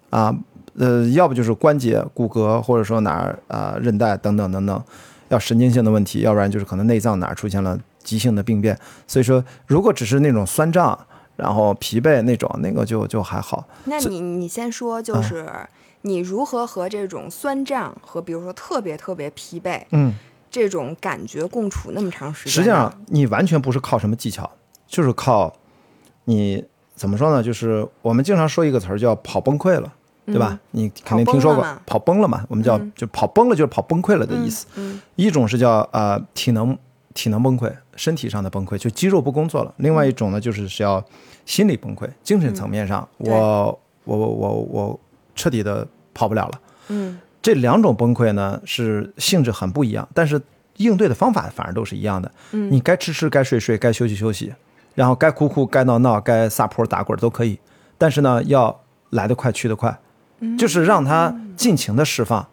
[0.10, 0.34] 啊。
[0.76, 4.84] 呃，要不就是关节、骨骼，或者说哪儿啊韧带等等等等，
[5.30, 8.78] 要神经性的问题；要不然就是可能内脏哪儿出现了急性的病变。
[9.08, 10.98] 所以说，如果只是那种酸胀，
[11.36, 13.68] 然后疲惫那种，那个就就还好。
[13.86, 15.50] 那你你先说，就是。
[16.02, 20.14] 你如何和这种酸胀和比如说特别特别疲惫，嗯，
[20.50, 22.52] 这种感觉共处那么长时间？
[22.54, 24.50] 实际上，你完全不是靠什么技巧，
[24.88, 25.52] 就是靠
[26.26, 26.64] 你
[26.96, 27.44] 怎么说呢？
[27.44, 29.94] 就是我们经常说一个词儿叫“跑崩溃了”，
[30.26, 30.58] 对吧？
[30.72, 32.46] 你肯定听说过“跑崩了”嘛？
[32.48, 34.68] 我们叫就跑崩了，就是跑崩溃了的意思。
[35.16, 36.78] 一种是叫呃体能
[37.14, 41.04] 体能崩溃，身体上的崩溃，就肌肉不工作了；另外一种呢，就是是要
[41.46, 43.80] 心理崩溃，精神层面上我。
[44.08, 45.00] 我我我我
[45.38, 46.60] 彻底的跑不了了。
[46.90, 50.42] 嗯这两种崩溃呢是性质很不一样，但是
[50.76, 52.30] 应对的方法反而都是一样的。
[52.52, 54.54] 嗯你该吃吃，该睡睡，该休息休息，
[54.96, 57.58] 然后该哭哭，该闹闹，该撒泼打滚都可以。
[57.98, 58.78] 但是呢，要
[59.12, 59.98] 来得快去得快，
[60.58, 62.46] 就是让它尽情的释放。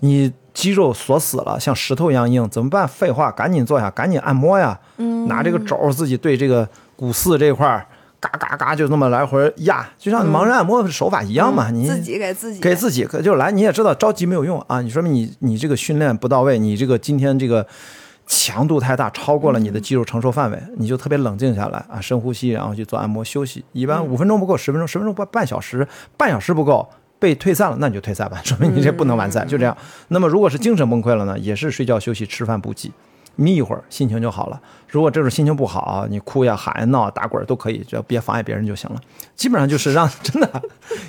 [0.00, 2.86] 你肌肉锁死了，像石头一样硬，怎么办？
[2.86, 4.78] 废话，赶紧坐下，赶紧按摩呀。
[4.98, 7.86] 嗯拿这个肘自己对这个股四这块儿，
[8.20, 11.70] 嘎嘎嘎就那么来回压，就像盲人按摩手法一样嘛。
[11.70, 14.80] 你嗯自己给自己给自己，可就来，你也知道着急没有用啊！
[14.80, 17.66] 你说明你你这个训练不到位，你这个今天这个
[18.26, 23.64] 强度太大，超过了你的肌肉承受范围，你就特别冷静下来啊，深呼吸，然后去做按摩休息。
[23.72, 25.86] 一般五分钟不够，十分钟，十分钟半半小时，
[26.16, 26.88] 半小时不够。
[27.18, 29.74] 被退赛了，那你就退赛吧， 说明你这不能完赛，就这样。
[30.08, 32.92] 那么如果是精神崩溃了呢，也是睡觉、休息、吃饭、补给，
[33.36, 34.60] 眯一会儿，心情就好了。
[34.88, 39.00] 如果这种心情不好，你哭呀、喊呀、闹、打滚都可以，只要别妨碍别人就行了。
[39.34, 40.62] 基本上就是让 真的，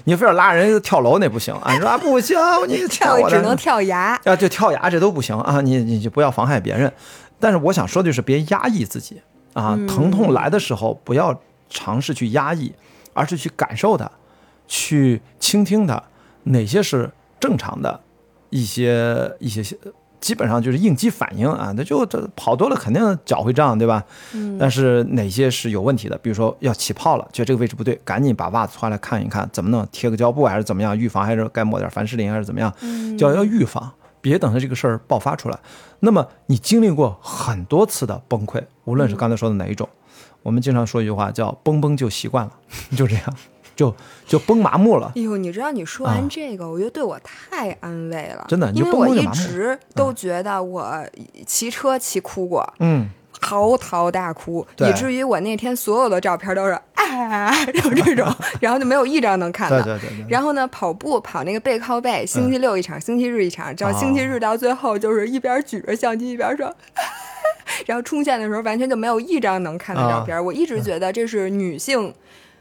[0.04, 1.74] 你非要拉人跳楼那不行啊！
[1.74, 4.20] 你说啊不行，你跳我只能跳崖。
[4.26, 5.62] 啊，就跳崖这都不行啊！
[5.62, 6.92] 你你就不要妨碍别人。
[7.40, 9.22] 但是我想说的就是别压抑自己
[9.54, 12.74] 啊，疼痛来的时候不要尝试去压抑，
[13.14, 14.10] 而是去感受它，
[14.68, 16.02] 去倾听它，
[16.44, 17.10] 哪些是
[17.40, 18.02] 正常的
[18.50, 19.64] 一些一些。
[20.20, 24.04] 基本上就是应激反应啊，那就这跑多了肯定脚会胀，对吧？
[24.34, 24.58] 嗯。
[24.60, 26.18] 但是哪些是有问题的？
[26.18, 29.88] 比如说要起泡了，觉得这个位置不对，赶紧把袜子脱下来看一看，怎么弄？
[29.92, 30.98] 贴个胶布还是怎么样？
[30.98, 32.74] 预防还是该抹点凡士林还是怎么样？
[32.82, 33.92] 嗯就要预防，
[34.22, 35.60] 别等着这个事儿爆发出来。
[36.00, 39.88] 那么你经历过很多次的崩溃，无论是刚才说的哪一种，
[40.44, 42.52] 我们经常说一句话叫“崩崩就习惯了”，
[42.96, 43.24] 就这样。
[43.78, 45.14] 就就崩麻木了。
[45.16, 48.42] 哎呦，你知道你说完这个，我觉得对我太安慰了。
[48.42, 51.06] 啊真的因为我一直都觉得我
[51.46, 53.10] 骑车骑哭过，嗯，
[53.40, 58.28] 嚎啕大哭，以至于我那天所有的照片都是啊，就这种，
[58.60, 59.82] 然后就没有一张能看的。
[59.84, 60.26] 对对对对。
[60.28, 66.74] 然后呢，跑步跑那个背靠背，星期六一场，星期日一场，到星期日到最后就是一边举着相机一边说。
[67.86, 70.44] 然后冲线的时候，完全就没有一张能看的照片。
[70.44, 72.14] 我一直觉得这是女性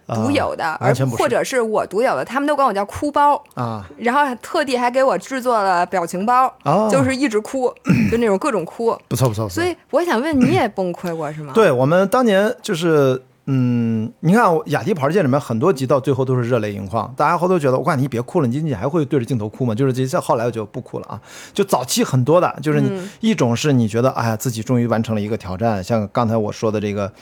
[0.06, 3.42] 独有的，而或者是我独有的，他们都管我叫哭包。
[3.54, 7.72] 啊，然后特地还给我制作了表情包，啊就是一直哭，
[8.10, 8.96] 就那种各种哭。
[9.08, 9.46] 不错不错。
[9.46, 19.74] 不错所以我想问，你也崩溃过是吗？，对我们当年就是，嗯，你看我雅迪跑世界里面很多集到最后都是热泪盈眶，大家后头觉得我看你别哭了，你你还会对着镜头哭吗？
[19.74, 21.20] 就是这这后来我就不哭了啊。
[21.52, 27.12] 就早期很多的，就是你、嗯一种是你觉得哎呀自己终于完成了一个挑战，像刚才我说的这个。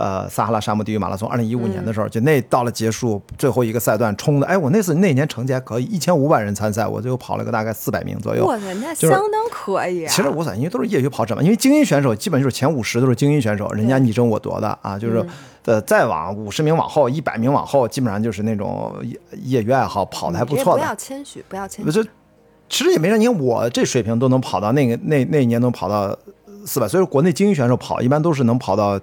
[0.00, 8.46] 呃，撒哈拉沙漠地狱马拉松，二零一五年的时候，就那到了结束最后一个赛段冲的，哎，我那次那年成绩还可以，一千五百人参赛，我最后跑了个大概四百名左右。
[8.46, 10.08] 我的那相当可以啊。
[10.10, 11.42] 其实无所谓，因为都是业余跑者嘛。
[11.42, 15.22] 因为精英选手基本就是前五十都是精英选手，人家你争我夺的啊，嗯就是
[15.66, 20.94] 呃再往五十名往后、一百名往后，基本上就是那种业业余爱好，跑的还不错的不要。
[20.94, 21.92] 谦虚，不要谦虚。
[21.92, 22.02] 是，
[22.70, 26.16] 其实也没啥，你看我这水平都能跑到那个那那一年能跑到
[26.64, 28.98] 四百，所以说国内精英选手跑一般都是能跑到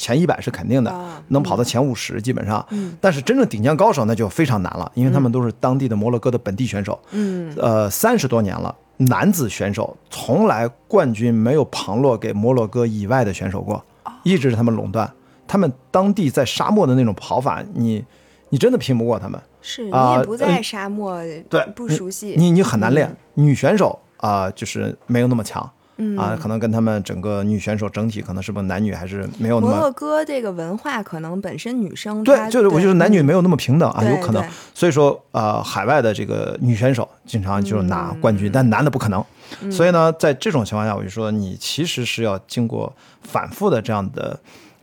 [0.00, 2.66] 前一百是肯定的，啊能跑到前五十基本上。
[2.70, 6.98] 嗯但是真正顶尖高手那就非常难了，因为他们都是当地的摩洛哥的本地选手。
[7.10, 13.74] 嗯，呃，三十多年了，男子选手从来冠军没有旁落给摩洛哥以外的选手过，
[14.04, 15.12] 哦一直是他们垄断。
[15.46, 18.02] 他们当地在沙漠的那种跑法，你
[18.48, 19.38] 你真的拼不过他们。
[19.60, 21.20] 是你啊也不在沙漠，
[21.50, 22.34] 对，不熟悉。
[22.38, 23.14] 你你很难练。
[23.34, 25.70] 女选手啊、就是没有那么强。
[26.00, 34.42] 嗯啊，可能跟他们整个女选手整体可能是不是男女还是没有那么摩洛哥这个文化可能本身女生对，就是我就是男女没有那么平等啊，有可能。
[34.74, 39.22] 所以说呃，海外的这个女选手经常就是拿冠军，但男的不可能。
[39.70, 42.90] 所以呢，在这种情况下，我就说你其实是要经过
[43.22, 44.40] 反复的这样的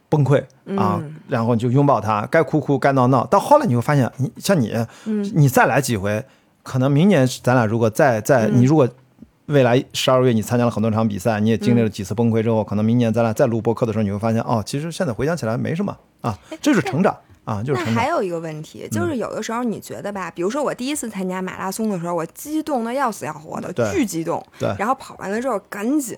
[0.09, 0.43] 崩溃
[0.78, 3.26] 啊，然后你就拥抱他，该哭哭，该闹闹。
[3.26, 4.72] 到后来你会发现，你像你，
[5.34, 6.24] 你再来几回，
[6.61, 8.88] 可能明年咱俩如果再再你如果。
[9.47, 17.81] 未来十二月，你参加了很多场比赛，你也经历了几次崩溃之后，可能明年咱俩再录播客的时候，你会发现，哦，其实现在回想起来没什么啊，这是成长啊，就是。
[17.85, 24.45] 那还有一个问题，就是有的时候你觉得吧，比如说我第一次参加马拉松的时候，我激动的要死要活的，巨激动。
[24.59, 26.13] 对然后跑完了之后，赶紧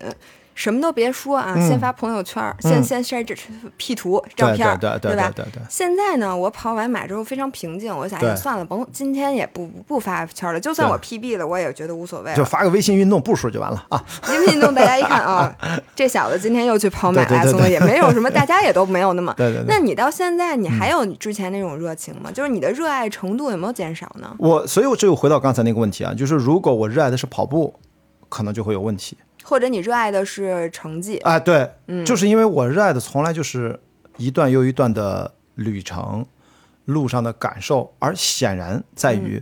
[0.60, 3.34] 什么都别说啊，嗯先发朋友圈，先先晒这
[3.78, 5.32] P 图照对片，对对对吧？
[5.34, 12.36] 对对对现在呢，我跑完马之后非常平静，我想，算了，甭今天也不不发圈了，就算我 PB 了，我也觉得无所谓。
[12.36, 14.04] 就发个微信运动步数就完了啊。
[14.28, 15.56] 微信运动大家一看啊，
[15.96, 19.34] 这小子今天又去跑马拉松了，也没有什么， 大家也都没有那么。
[19.38, 22.30] 对对对那你到现在，你还有你之前那种热情吗？
[22.34, 24.36] 就是你的热爱程度有没有减少呢？
[24.38, 27.74] 我，所以我这又回到刚才那个问题啊，就是如果我热爱的是跑步，
[28.28, 31.18] 可能就会有问题或者你热爱的是成绩？
[31.20, 31.40] 啊。
[31.40, 33.80] 对，嗯就是因为我热爱的从来就是
[34.18, 36.26] 一段又一段的旅程，
[36.86, 39.42] 路上的感受，而显然在于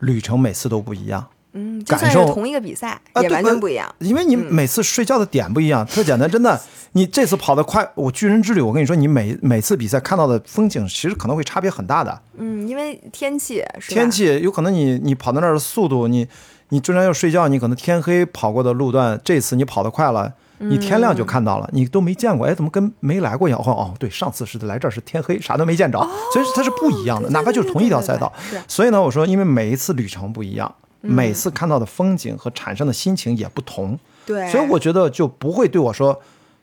[0.00, 1.26] 旅程每次都不一样。
[1.56, 3.94] 嗯，就感受算是同一个比赛，也完全不一样。
[4.00, 6.60] 因为你每次睡觉的点不一样，特简单，真的。
[6.96, 12.22] 你这次跑得快，我巨人之旅，我跟你说，你每每次比赛看到的风景，其实可能会差别很大的。
[12.36, 16.26] 嗯，因为天气天气有可能你你跑到那儿的速度，你
[16.70, 23.60] 你正常要睡觉，你可能天黑跑过的路段，这次你跑得快了，你天亮就看到了，你都没见过，哎，怎么跟没来过一样？
[23.60, 25.98] 哦哦，对，上次是来这儿是天黑，啥都没见着，
[26.32, 28.32] 所以它是不一样的，哪怕就是同一条赛道。
[28.66, 36.20] 所以呢，我说，因为每一次旅程不一样，每次看到的风景和产生的心情也不同，对，所以我觉得就不会对我说，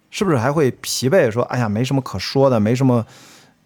[0.09, 1.29] 是不是还会疲惫？
[1.29, 3.05] 说，哎呀，没什么可说的，没什么。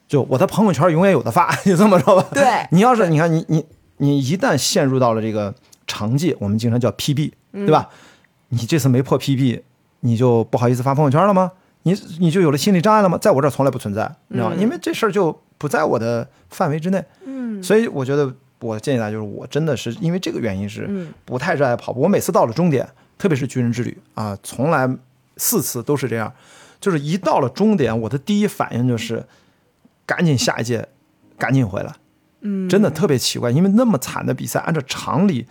[0.07, 2.27] 就我的朋友圈永远有的发， 就这么说吧。
[2.31, 3.65] 对你要是你看你你
[3.97, 5.51] 你一旦陷入到了这个
[5.87, 7.89] 成绩，我们经常叫 PB，对吧？
[8.49, 9.61] 你这次没破 PB，
[10.01, 11.51] 你就不好意思发朋友圈了吗？
[11.83, 13.17] 你你就有了心理障碍了吗？
[13.17, 14.55] 在我这儿从来不存在，你知道吗？
[14.59, 17.03] 因为这事儿就不在我的范围之内。
[17.25, 22.01] 嗯，所以我觉得我建议大家就是，我真的是因为这个原因是嗯不太热爱跑步。
[22.01, 24.89] 我每次到了终点，特别是军人之旅啊，从来
[25.37, 26.33] 四次都是这样，
[26.81, 29.23] 就是一到了终点，我的第一反应就是
[30.05, 30.87] 赶紧下一届，
[31.37, 31.93] 赶紧回来。
[32.41, 35.45] 嗯，真的特别奇怪，因为那么惨的比赛，按照常理，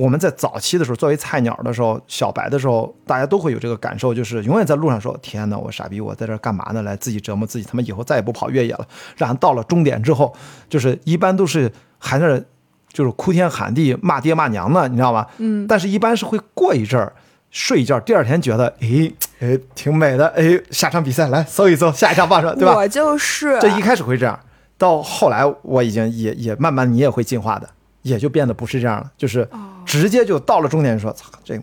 [0.00, 6.80] 我们在早期的时候，作为菜鸟的时候，小白的时候，大家都会有这个感受，就是永远在路上说：“天哪，我傻逼，我在这儿干嘛呢？
[6.80, 8.88] 来自己折磨自己，他妈以后再也不跑越野了。”
[9.18, 10.34] 然后到了终点之后，
[10.70, 12.42] 就是一般都是还在
[12.90, 15.26] 就是哭天喊地、骂爹骂娘呢，你知道吗？
[15.36, 17.12] 嗯，但是一般是会过一阵儿。
[17.50, 22.74] 睡一觉，第二天觉得，诶诶，挺美的，诶，下场比赛来搜一搜，下一场报上，对吧？
[22.74, 24.38] 我就是这一开始会这样，
[24.78, 27.68] 到后来我已经也也慢慢你也会进化的，
[28.02, 29.58] 也就变得不是这样了，就是哦
[29.90, 31.60] 直接就到了终点说，操，这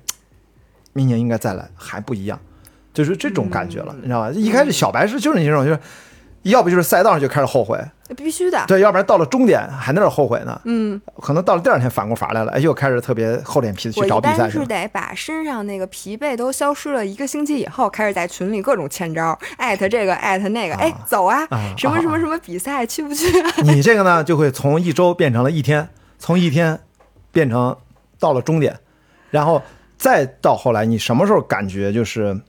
[0.92, 2.38] 明年应该再来，还不一样，
[2.94, 4.30] 就是这种感觉了，嗯你知道吧？
[4.32, 5.80] 一开始小白是就是那种，就是
[6.42, 7.80] 要不就是赛道上就开始后悔，
[8.18, 8.62] 必须的。
[8.68, 14.66] 对，要不然到了终点还在那儿后悔呢，嗯，可能到了第二天反过法来了，哎，又开始特别厚脸皮的去找比赛般是。
[14.66, 23.52] 得把身上那个疲惫都消失了一个星期以后，开始在群里各种欠招，艾特这个艾特那个，哎，走啊啊，什么啊什么什么比赛去不去啊？
[23.64, 26.80] 你这个呢，就会从一周变成了一天，从一天
[27.32, 27.76] 变成
[28.20, 28.78] 到了终点，
[29.32, 29.62] 然后
[29.98, 32.40] 再到后来，你什么时候感觉就是，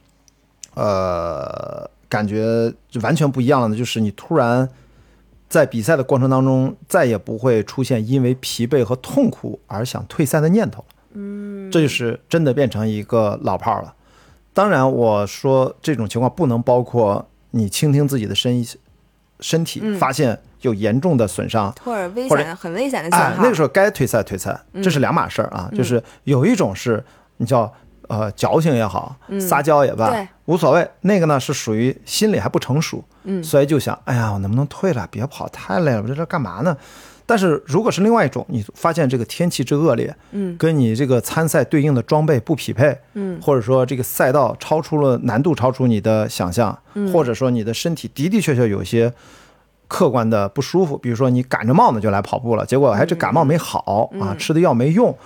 [0.74, 3.76] 呃，感觉就完全不一样了呢？
[3.76, 4.68] 就是你突然
[5.48, 10.84] 在比赛的过程当中，再也不会出现因为疲惫和痛苦而想退赛的念头。
[11.12, 13.94] 嗯，这就是真的变成一个老炮儿了。
[14.52, 18.64] 当然，我说这种情况不能包括你倾听自己的身
[19.40, 25.70] 身体，嗯发现有严重的损伤，或者危险、很危险的信哎，那个时候该退赛退赛，嗯这是两码事儿啊。
[25.74, 27.04] 就是有一种是
[27.38, 27.72] 你叫
[28.08, 30.88] 呃矫情也好，嗯撒娇也罢对，无所谓。
[31.02, 35.06] 那个呢是属于心理还不成熟，嗯所以就想，哎呀，我能不能退了？
[35.10, 36.76] 别跑太累了，我在这干嘛呢？
[37.26, 49.12] 但是如果是另外一种，你发现这个天气之恶劣，嗯跟你这个参赛对应的装备不匹配，嗯或者说这个赛道超出了难度，超出你的想象，嗯或者说你的身体的的确确有一些
[49.88, 55.16] 客观的不舒服，比如说你赶着冒呢就来跑步了，结果还这感冒没好、啊，吃的药没用，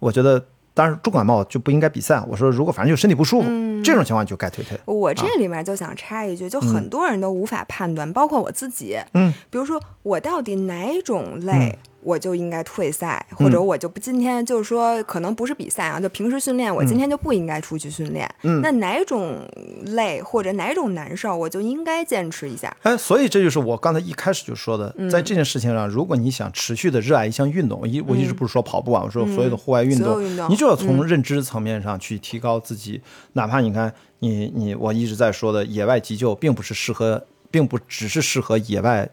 [0.00, 0.44] 我觉得。
[0.76, 2.22] 当然，重感冒就不应该比赛。
[2.28, 4.78] 我说，如果反正就身体不舒服，嗯这种情况就该退退。
[4.84, 8.98] 我这里面就想插一句，就很多人都无法判断，包括我自己。
[9.14, 18.32] 嗯，比如说我到底哪种累，我就应该退赛，或者我就不今天就是说可能不是比赛啊，就平时训练，我今天就不应该出去训练。
[18.44, 19.40] 嗯那哪种
[19.86, 22.74] 累或者哪种难受，我就应该坚持一下。
[22.82, 33.02] 哎，所以这就是我刚才一开始就说的，嗯在这件事情上，如果你想持续的热爱一项运动，我一我一直不是说跑步啊，我说所有的户外运动你就要从认知层面上去提高自己。
[33.32, 39.08] 哪怕你看你你我一直在说的野外急救，并不是适合，并不只是适合野外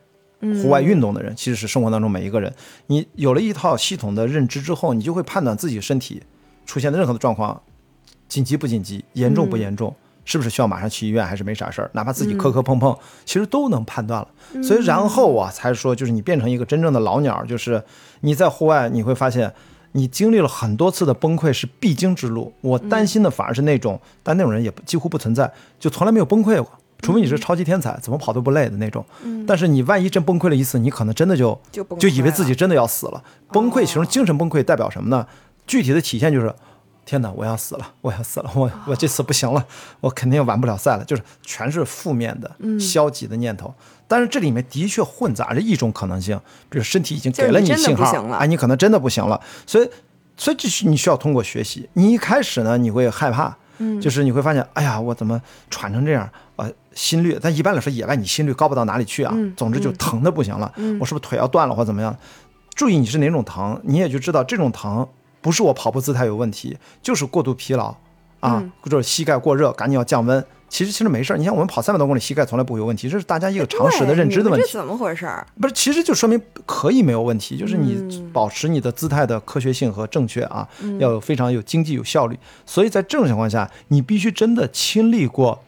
[0.61, 2.53] 户外运动的人，其实是生活当中每一个人。
[2.87, 6.21] 你有了一套系统的认知之后，你就会判断自己身体
[6.65, 7.61] 出现的任何的状况，
[8.27, 9.95] 紧急不紧急，严重不严重。
[10.25, 11.91] 是不是需要马上去医院，还是没啥事儿？
[11.93, 14.63] 哪怕自己磕磕碰碰，其实都能判断了。
[14.63, 17.83] 所以然后啊，才说就是你变成一个真正的老鸟，就是
[18.21, 19.53] 你在户外你会发现，
[19.91, 22.53] 你经历了很多次的崩溃是必经之路。
[22.61, 26.71] 我担心的反而是那种，但那种人也几乎不存在，就从来没有崩溃过。
[27.03, 29.05] 除非你是超级天才，怎么跑都不累的那种。
[29.45, 33.23] 但是你万一真崩溃了一次，你可能真的就就崩就以为自己真的要死了。
[33.51, 35.27] 崩溃其中精神崩溃代表什么呢？
[35.67, 36.53] 具体的体现就是，
[37.05, 39.65] 天哪，我要死了， 我要死了，我我这次不行了，
[39.99, 42.49] 我肯定完不了赛了，就是全是负面的、
[42.79, 43.73] 消极的念头。
[44.07, 46.39] 但是这里面的确混杂着一种可能性，
[46.69, 49.39] 比如身体已经给了你信号，哎，你可能真的不行了。
[49.65, 49.89] 所以，
[50.37, 51.89] 所以这是你需要通过学习。
[51.93, 56.29] 你一开始呢，你会害怕，嗯就是你会发现，哎呀，我怎么喘成这样？
[56.55, 62.15] 呃，心率，但一般来说野外你心率高不到哪里去啊，嗯总之就疼的不行了，嗯我是不是腿要断了或怎么样？
[62.75, 65.07] 注意你是哪种疼，你也就知道这种疼
[65.41, 67.87] 不是我跑步姿态有问题，就是过度疲劳
[68.39, 70.43] 啊，嗯或者膝盖过热，赶紧要降温。
[70.69, 74.65] 其实其实没事儿，你像我们跑三百多公里，膝盖从来不会有问题，这是大家一个常识的认知的问题。
[74.65, 75.45] 这怎么回事儿？
[75.61, 82.35] 不是，其实就说明可以没有问题，就是你嗯保持你的姿态的科学性和正确啊，要有非常有经济有效率。
[82.65, 85.63] 所以在这种情况下，你必须真的亲历过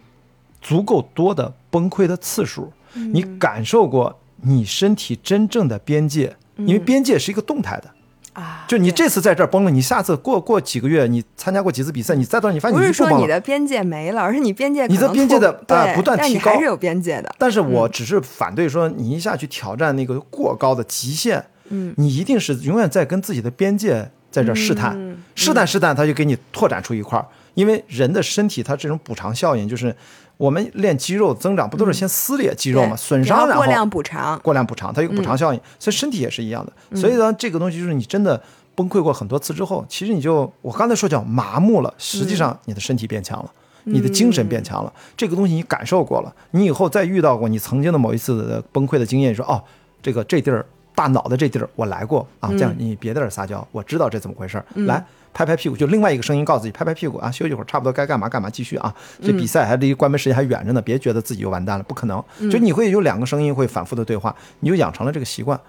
[0.66, 3.14] 足够多的崩溃的次数，嗯。
[3.14, 7.92] 你感受过你身体真正的边界，因为边界是一个动态的。
[8.34, 16.52] 啊，就你这次在这儿崩了，你下次过过几个月，你参加过几次比赛，你再到你发现不是说你的边界没了， 而是你边界你的边界的不断但提高。
[16.52, 17.34] 你还是有边界的。
[17.38, 27.26] 但是我只是反对说你一下去挑战那个过高的极限，嗯，你一定是永远在跟自己的边界在这儿试探，嗯试探试探，他就给你拓展出一块儿。
[27.54, 29.96] 因为人的身体它这种补偿效应，就是
[30.38, 34.40] 我们练肌肉增长不都是先撕裂肌肉嘛，对损伤然后过量补偿。
[34.40, 36.98] 过量补偿，它有个补偿效应，所以身体也是一样的。
[36.98, 38.42] 所以呢，这个东西就是你真的
[38.76, 43.52] 崩溃过很多次之后，其实你就我刚才说叫麻木了，实际上你的身体变强了。
[43.88, 49.62] 你的精神变强了，这个东西你感受过了，你以后再遇到过你曾经的某一次的崩溃的经验，你说哦，
[50.02, 50.66] 这个这地儿
[50.96, 55.06] 大脑的这地儿我来过啊，这样你别在这儿撒娇，我知道这怎么回事儿，来
[55.36, 65.60] 拍拍屁股，就另外一个声音告诉自己拍拍屁股啊，休息会儿，差不多该干嘛干嘛，继续啊，这比赛还离关门时间还远着呢，别觉得自己就完蛋了，不可能，就你会有两个声音会反复的对话，你就养成了这个习惯，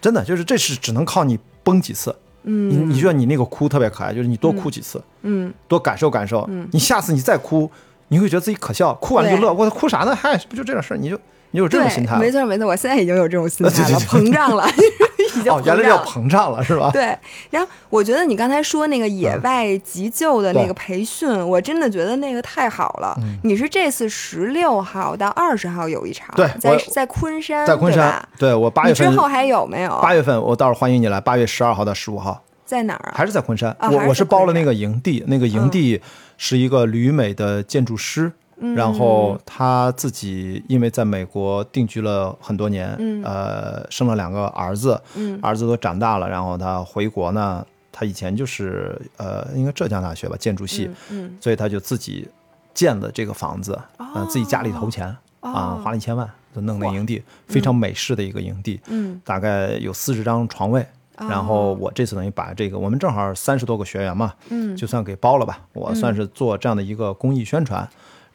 [0.00, 2.16] 真的就是这是只能靠你崩几次。
[2.42, 6.46] 你你觉得你那个哭特别可爱，就是你多哭几次，嗯，多感受感受。
[6.48, 7.70] 嗯你下次你再哭，
[8.08, 9.52] 你会觉得自己可笑，哭完了就乐。
[9.52, 10.16] 我哭啥呢？
[10.16, 10.96] 嗨，不就这点事儿？
[10.96, 11.20] 你就
[11.50, 14.68] 你有这种心态没错没错，我现在已经有这种心态了，膨胀了，
[15.36, 16.62] 已经哦，原来叫膨胀了。
[16.62, 16.90] 是吧？
[16.92, 17.16] 对，
[17.50, 23.18] 然后我觉得你刚才说那个野外急救的那个培训，我真的觉得那个太好了。
[23.44, 29.98] 你是这次十六号到二十号有一场，对在在昆山，在昆山对，对我八月份之后还有没有？
[30.02, 33.14] 八月份我到时候欢迎你来，八月十二号到十五号在哪儿啊？
[33.16, 33.74] 还是在昆山。
[33.80, 35.98] 我我是包了那个营地，那个营地
[36.36, 38.26] 是一个旅美的建筑师。
[38.26, 38.32] 嗯
[38.74, 43.22] 然后他自己因为在美国定居了很多年，嗯。
[43.22, 45.38] 呃，生了两个儿子，嗯。
[45.40, 52.28] 儿子都长大了，然后他回国呢，他以前就是呃，应该浙江大学吧，建筑系，嗯所以他就自己
[52.74, 55.06] 建的这个房子，呃，自己家里投钱
[55.40, 59.20] 啊、哦花了一千万，就弄那营地，非常美式的一个营地，嗯。
[59.24, 60.84] 大概有四十张床位。
[61.20, 64.76] 然后我这次等于把这个，我们正好三十多个学员嘛，嗯。
[64.76, 67.88] 就算给包了吧，我算是做这样的一个公益宣传，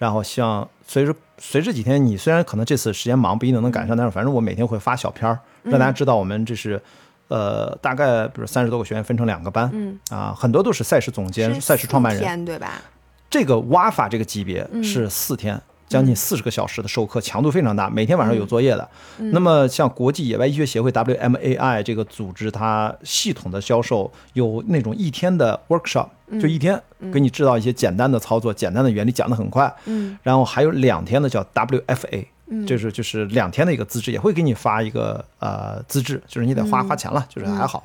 [0.03, 6.81] 然后希望随着随这几天，你虽然可能这次时间忙不一定能赶上，但是反正我每天会发小片儿，让大家知道我们这是。
[7.29, 12.45] 呃，大概比如三十多个学员分成两个班，嗯啊，很多都是赛事总监、赛事创办人。
[12.45, 12.79] 对吧？
[13.27, 15.59] 这个挖法这个级别嗯是四天，
[15.93, 18.89] 将近四十个小时的授课，强度非常大，每天晚上有作业的。
[19.19, 26.07] 嗯那么像国际野外医学协会 WMAI 这个组织，它系统的销售有那种一天的 workshop，
[26.41, 26.81] 就一天
[27.13, 29.71] 给你制造一些简单的操作、简单的原理，讲得很快。
[29.85, 32.25] 嗯然后还有两天的叫 WFA。
[32.67, 37.83] 就是就是两天的一个资质，也会给你发一个呃资质，就是你得花花钱了，就是还好。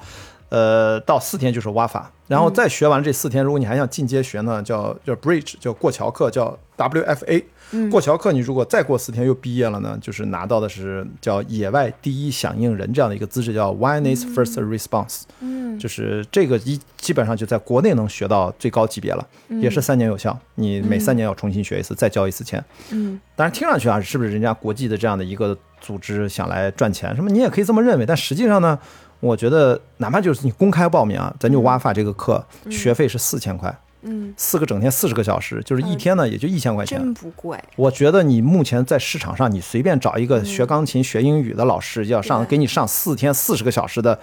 [0.48, 7.44] 呃，到四天就是挖法，然后再学完这四天，如果你还想进阶学呢，叫叫 Bridge，叫过桥课，叫 WFA。
[7.90, 15.24] 过桥课你如果再过四天又毕业了呢，就是拿到的是叫野外第一响应人这样的一个资质，叫 Wilderness First Response。
[15.40, 19.24] 嗯就是这个一基本上就在国内能学到最高级别了，
[19.60, 20.36] 也是三年有效。
[20.54, 22.64] 你每三年要重新学一次，再交一次钱。
[22.90, 27.14] 嗯当然听上去啊，是不是人家国际的这样的一个组织想来赚钱？
[27.14, 28.78] 什么你也可以这么认为，但实际上呢，
[29.20, 36.98] 我觉得哪怕就是你公开报名啊，咱就挖发这个课，学费是四千块，嗯，四个整天四十个小时，就是一天呢也就一千块钱。
[36.98, 37.58] 真不贵。
[37.76, 44.18] 我觉得你目前在市场上，你随便找一个学钢琴、学英语的老师，要上给你上四天四十个小时的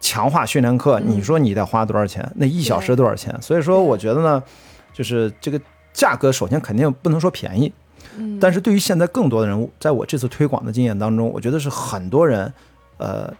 [0.00, 2.30] 强化训练课，你说你得花多少钱？
[2.36, 3.34] 那一小时多少钱？
[3.40, 4.42] 所以说，我觉得呢，
[4.92, 5.58] 就是这个
[5.94, 7.72] 价格，首先肯定不能说便宜，
[8.18, 12.52] 嗯但是对于现在更多的人，在我这次推广的经验当中，我觉得是很多人，
[12.98, 13.32] 呃，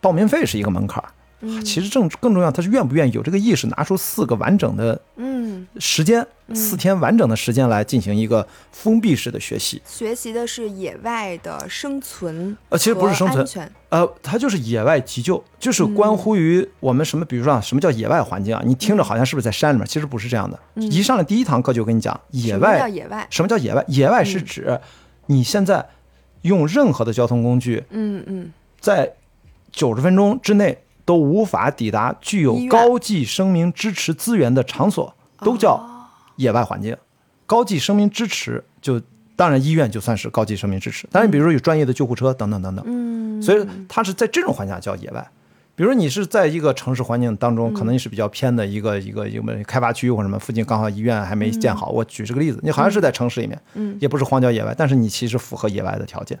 [0.00, 1.08] 报名费是一个门槛儿。
[1.40, 9.80] 嗯其实正更重要，他是愿不愿意有这个意识，拿出四个完整的嗯，时间，四天完整的时间来进行一个封闭式的学习。
[9.86, 13.70] 学习的是野外的生存，呃其实不是生存。
[13.90, 18.60] 呃，它就是野外急救，就是关乎于我们什么，比如说啊，什么叫野外环境啊？
[18.66, 19.86] 你听着好像是不是在山里面？
[19.86, 20.58] 其实不是这样的。
[20.74, 23.24] 一上来第一堂课就跟你讲野外，野外？
[23.30, 23.84] 什么叫野外？
[23.86, 24.80] 野外是指
[25.26, 25.88] 你现在
[26.42, 29.08] 用任何的交通工具，嗯嗯在
[29.70, 35.80] 九十分钟之内都无法抵达具有高级生命支持资源的场所，都叫
[36.36, 36.96] 野外环境，
[37.46, 39.00] 高级生命支持就
[39.36, 45.26] 当然医院就算是高级生命支持，当然比如说有专业的救护车等等等等，嗯，所以它是在这种环境下叫野外。
[45.76, 51.90] 比如你是在一个城市环境当中，可能你是比较偏的一个一个一个开发区或者什么，附近刚好医院还没建好。
[51.90, 56.36] 我举这个例子，你好像是在城市里面，嗯，也不是荒郊野外，但是你其实符合野外的条件。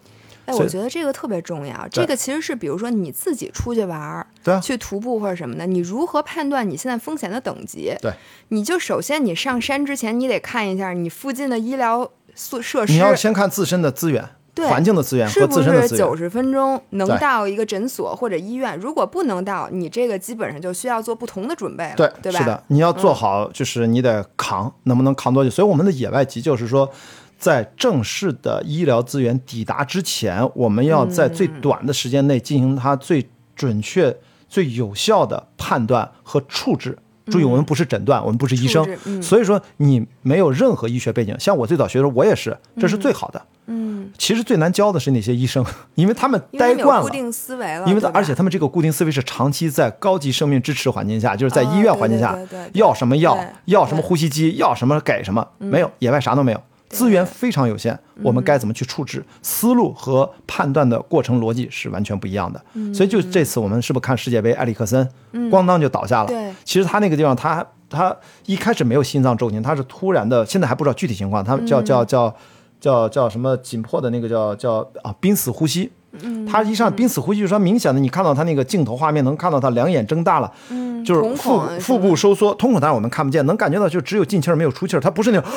[0.48, 1.86] 哎，我觉得这个特别重要。
[1.90, 7.94] 这个其实是，比如说你自己出去玩儿，对啊去徒步或者什么的，你如何判断你现在风险的等级？
[8.00, 8.12] 对，
[8.48, 16.16] 你就首先你上山之前，你得看一下你附近的医疗设设施，你要先看自身的资源、对环境的资源和是不自身的资源是九。
[16.16, 18.78] 十分钟能到一个诊所或者医院？
[18.78, 22.38] 如果不能到，你这个基本上就需要做不同的准备了，对，对吧？
[22.38, 25.50] 是的，你要做好，就是你得扛，能不能扛多久？
[25.50, 26.90] 所以我们的野外急救是说，
[27.38, 34.14] 在正式的医疗资源抵达之前，我们要在最嗯短的时间内进行它最准确、
[34.48, 36.98] 最有效的判断和处置。
[37.30, 41.38] 注意，我们不是诊断，我们不是医生，嗯所以说你没有任何医学背景。
[41.38, 43.42] 像我最早学的时候，我也是，这是最好的。
[43.66, 45.62] 嗯，其实最难教的是那些医生，
[45.94, 47.02] 因为他们待惯了。
[47.02, 52.34] 固定思维了，因为他而且他们这个固定思维是长期在高级生命支持环境下，就是在医院环境下
[52.72, 59.24] 要什么药，要什么呼吸机，要什么给什么，没有，野外啥都没有，资源非常有限，我们该怎么去处置？
[59.42, 62.60] 思路和判断的过程逻辑是完全不一样的。
[62.74, 65.08] 嗯所以就这次我们是不是看世界杯，埃里克森
[65.50, 66.26] 咣当就倒下了？
[66.26, 68.16] 对其实他那个地方他他
[68.46, 72.34] 一开始没有心脏骤停，他是突然的，现在还不知道具体情况，他嗯叫叫叫
[72.80, 75.90] 叫叫什么紧迫的那个叫叫啊濒死呼吸。
[76.20, 85.50] 嗯他一上濒死呼吸，就说明显的，你看到他那个镜头画面，能看到他两眼睁大了，嗯，就是腹腹部收缩，瞳孔当然我们看不见，能感觉到就只有进气儿没有出气儿，他不是那种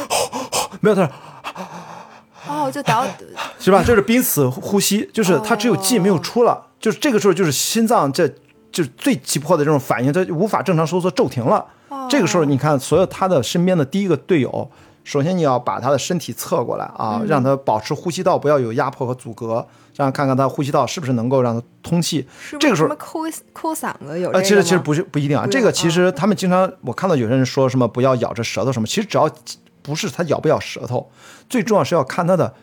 [0.82, 1.10] 没有他
[2.48, 3.06] 哦，就倒
[3.60, 3.82] 是吧？
[3.84, 8.28] 就是濒死呼吸，就是他只有进没有出了，就是这个时候就是心脏这
[8.72, 11.66] 就是最急迫的这种反应，它无法正常收缩骤停了。
[12.10, 14.70] 这个时候你看，所有他的身边的第一个队友，
[15.04, 19.66] 首先你要把他的身体侧过来啊，让他保持呼吸道不要有压迫和阻隔，
[19.96, 22.26] 让看看他呼吸道是不是能够让他通气。
[22.60, 23.20] 这个时候抠
[23.54, 24.32] 抠嗓子有？
[24.32, 29.30] 呃，其实其实不是不一定啊，这个其实他们经常我看到有些人说什么不要咬着舌头什么，其实只要
[29.82, 31.10] 不是他咬不咬舌头，
[31.50, 32.54] 最重要是要看他的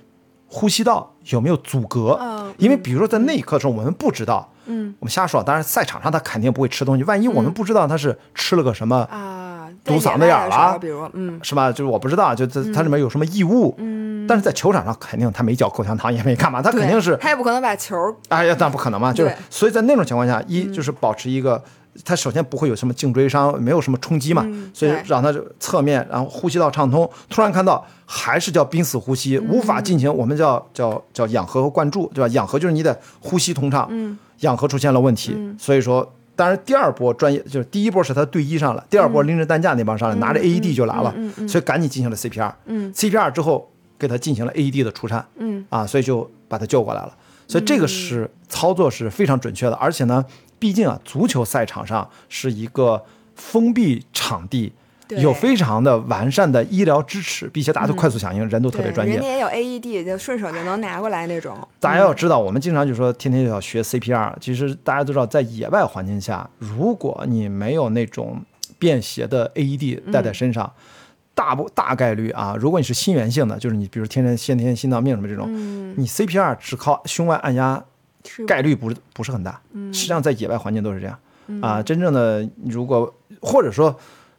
[0.47, 2.19] 呼吸道有没有阻隔。
[2.21, 8.97] 嗯因为比如说在那一刻的时候，我们不知道，嗯我们瞎说，当然赛场上他肯定不会吃东西，万一我们不知道他是吃了个什么。
[9.11, 11.71] 啊，堵嗓子眼儿了比如嗯是吧？
[11.71, 19.13] 就是我不知道，就它它里面有什么异物，嗯，但是在球场上肯定他没嚼口香糖，也没干嘛，他肯定是对他也不可能把球儿哎呀，那不可能嘛！
[19.13, 21.63] 就是所以在那种情况下，一就是保持一个，
[22.05, 27.09] 他首先不会有什么颈椎伤，没有什么冲击嘛，嗯所以让他这侧面，然后呼吸道畅通。
[27.29, 32.29] 突然看到还是叫濒死呼吸，无法进行我们叫叫叫氧合和灌注，对吧？
[32.35, 36.13] 氧合就是你得呼吸通畅，嗯氧合出现了问题，所以说。
[36.39, 42.53] 当然，第二波专业就是第一波是他对医上了，第二波拎着担架那帮上来，拿着 AED 就来了，嗯嗯所以赶紧进行了 CPR。
[42.67, 43.69] 嗯 CPR 之后
[43.99, 47.13] 给他进行了 AED 的除颤，嗯啊，所以就把他救过来了。
[47.49, 50.25] 所以这个是操作是非常准确的，而且呢，
[50.59, 53.05] 毕竟啊，足球赛场上是一个
[53.35, 54.73] 封闭场地，
[55.09, 59.33] 有非常的完善的医疗支持，并且大家都快速响应，人都特别专业对人家。
[59.33, 59.49] 也有
[59.81, 61.57] AED，就顺手就能拿过来那种。
[61.81, 68.43] 大家要知道，我们经常就说天天就要学 CPR，其实大家都知道，在野外环境下，如果你没有那种
[68.79, 70.73] 便携的 AED 带在身上，
[71.35, 77.83] 大不大概率啊，如果你是心源性的，就是你比如天天先天心脏病什么这种，嗯，你 CPR 只靠胸外按压，是
[78.47, 79.61] 概率不是不是很大。
[79.73, 81.19] 嗯实际上在野外环境都是这样
[81.63, 81.83] 啊。
[81.83, 83.95] 真正的如果或者说，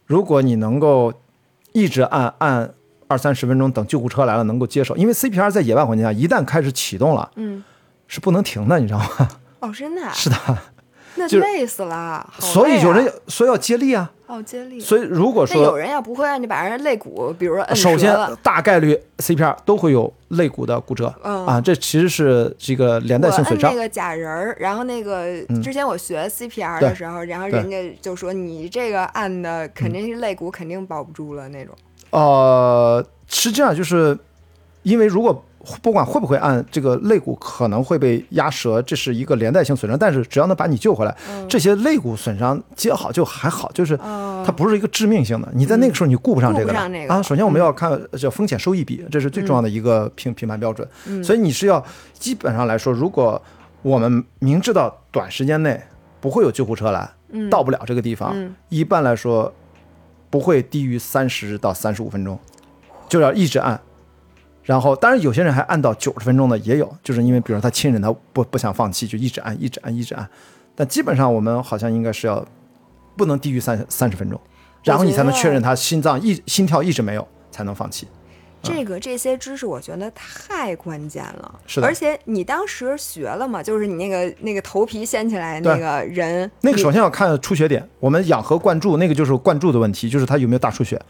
[0.06, 1.12] 如果你能够
[1.72, 2.72] 一直按按
[3.08, 7.62] 二三十分钟，等救护车来了能够接受，因为 CPR 在野外环境下一旦开始启动了嗯，
[8.06, 9.28] 是不能停的，你知道吗？
[9.60, 10.36] 哦，真的啊， 是的，
[11.16, 12.28] 那就累死了。
[12.32, 14.10] 好所以有人所以要接力啊。
[14.26, 14.78] 哦接力。
[14.78, 23.80] 所以如果那有人要不会，你把人肋骨，比如说摁首先，大概率 CPR 都会有肋骨的骨折嗯啊，这其实是这个连带性损伤那。
[23.80, 31.74] 个假人儿，然后那个嗯之前我学 CPR 的时候，然后人家就说你这个按的肯定是肋骨肯定保不住了那种。
[32.10, 34.16] 呃，实际上就是
[34.84, 35.44] 因为如果
[35.82, 41.14] 不管会不会按这个肋骨可能会被压折，这是一个连带性损伤，但是只要能把你救回来，
[41.48, 45.48] 这些肋骨损伤接好就还好，就是哦它不是一个致命性的。
[45.54, 47.20] 你在那个时候你顾不上这个了啊。
[47.22, 50.88] 首先我们要看叫风险收益比，这是最重要的一个评评判标准。
[51.22, 51.84] 所以你是要
[52.14, 53.40] 基本上来说，如果
[53.82, 55.78] 我们明知道短时间内
[56.20, 59.52] 不会有救护车来，嗯到不了这个地方，嗯一般来说
[60.30, 62.38] 不会低于三十到三十五分钟，
[63.10, 63.78] 就要一直按。
[64.70, 70.28] 然后，当然有些人还按到九十分钟的也有，就是因为比如说他亲人他不不想放弃，就一直按，一直按，一直按。
[70.76, 72.46] 但基本上我们好像应该是要
[73.16, 74.40] 不能低于三三十分钟，
[74.84, 77.26] 然后你才能确认他心脏一心跳一直没有。
[77.50, 78.06] 才能放弃。
[78.62, 91.00] 这个这些知识我觉得太关键了，是的而且你当时学了嘛，就是你那个那个头皮掀起来那个人，那个首先要看出血点，我们氧和灌注那个就是灌注的问题，就是他有没有大出血。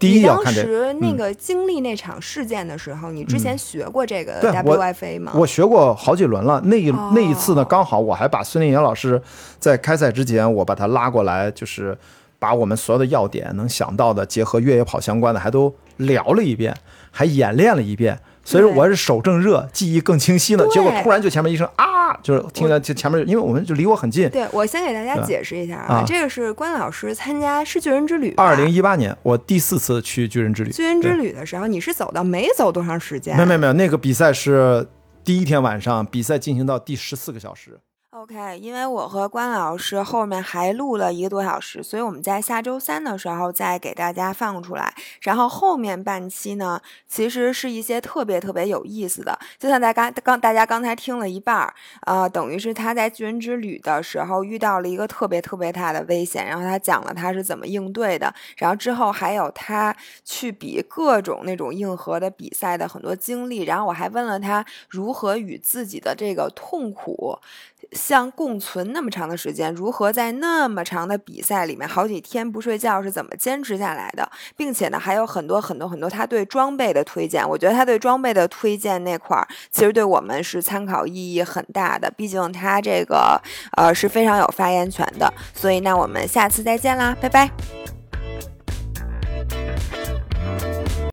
[0.00, 5.32] 第一当要看这个时那嗯个经历那场事件的时候，你之前学过这个 WFA 吗？
[5.34, 9.20] 我学过好几轮了，那一、哦那一次呢，刚好我还把孙令岩老师
[9.58, 11.94] 在开赛之前，我把他拉过来，就是
[12.38, 16.74] 把我们所有的要点能想到的，结合越野跑相关的，还都聊了一遍，
[17.12, 18.18] 还演练了一遍。
[18.44, 20.66] 所以说我是手正热，记忆更清晰呢。
[20.72, 24.28] 结果突然就前面一声啊，就是听到就前面，因为我们就离我很近。
[24.30, 33.36] 对，我先给大家解释一下啊这个是关老师参加是巨人之旅吧，二零一八年我第四次去巨人之旅，巨人之旅的时候，你是走到没走多长时间？
[33.36, 34.88] 没有没有没有，那个比赛是
[35.22, 37.78] 第一天晚上，比赛进行到第十四个小时。
[38.22, 44.94] OK，因为我和关老师后面还录了一个多小时，所以我们在下周三的时候再给大家放出来。
[45.22, 51.74] 然后后面半期呢，其实是一些特别特别有意思的，就像大家刚大家刚才听了一半儿，
[52.06, 59.92] 呃，等于是他在巨人之旅的时候遇到了一个特别特别大的危险，然后他讲了他是怎么应对的，然后之后还有他
[60.24, 67.36] 去比各种那种硬核的比赛的很多经历，然后我还问了他如何与自己的这个痛苦。
[67.90, 83.40] 像共存那么长的时间，如何在那么长的比赛里面好几天不睡觉是怎么坚持下来的，并且呢还有很多很多很多他对装备的推荐，我觉得他对装备的推荐那块儿其实对我们是参考意义很大的，毕竟他这个
[83.76, 87.91] 呃是非常有发言权的，所以那我们下次再见啦，拜拜。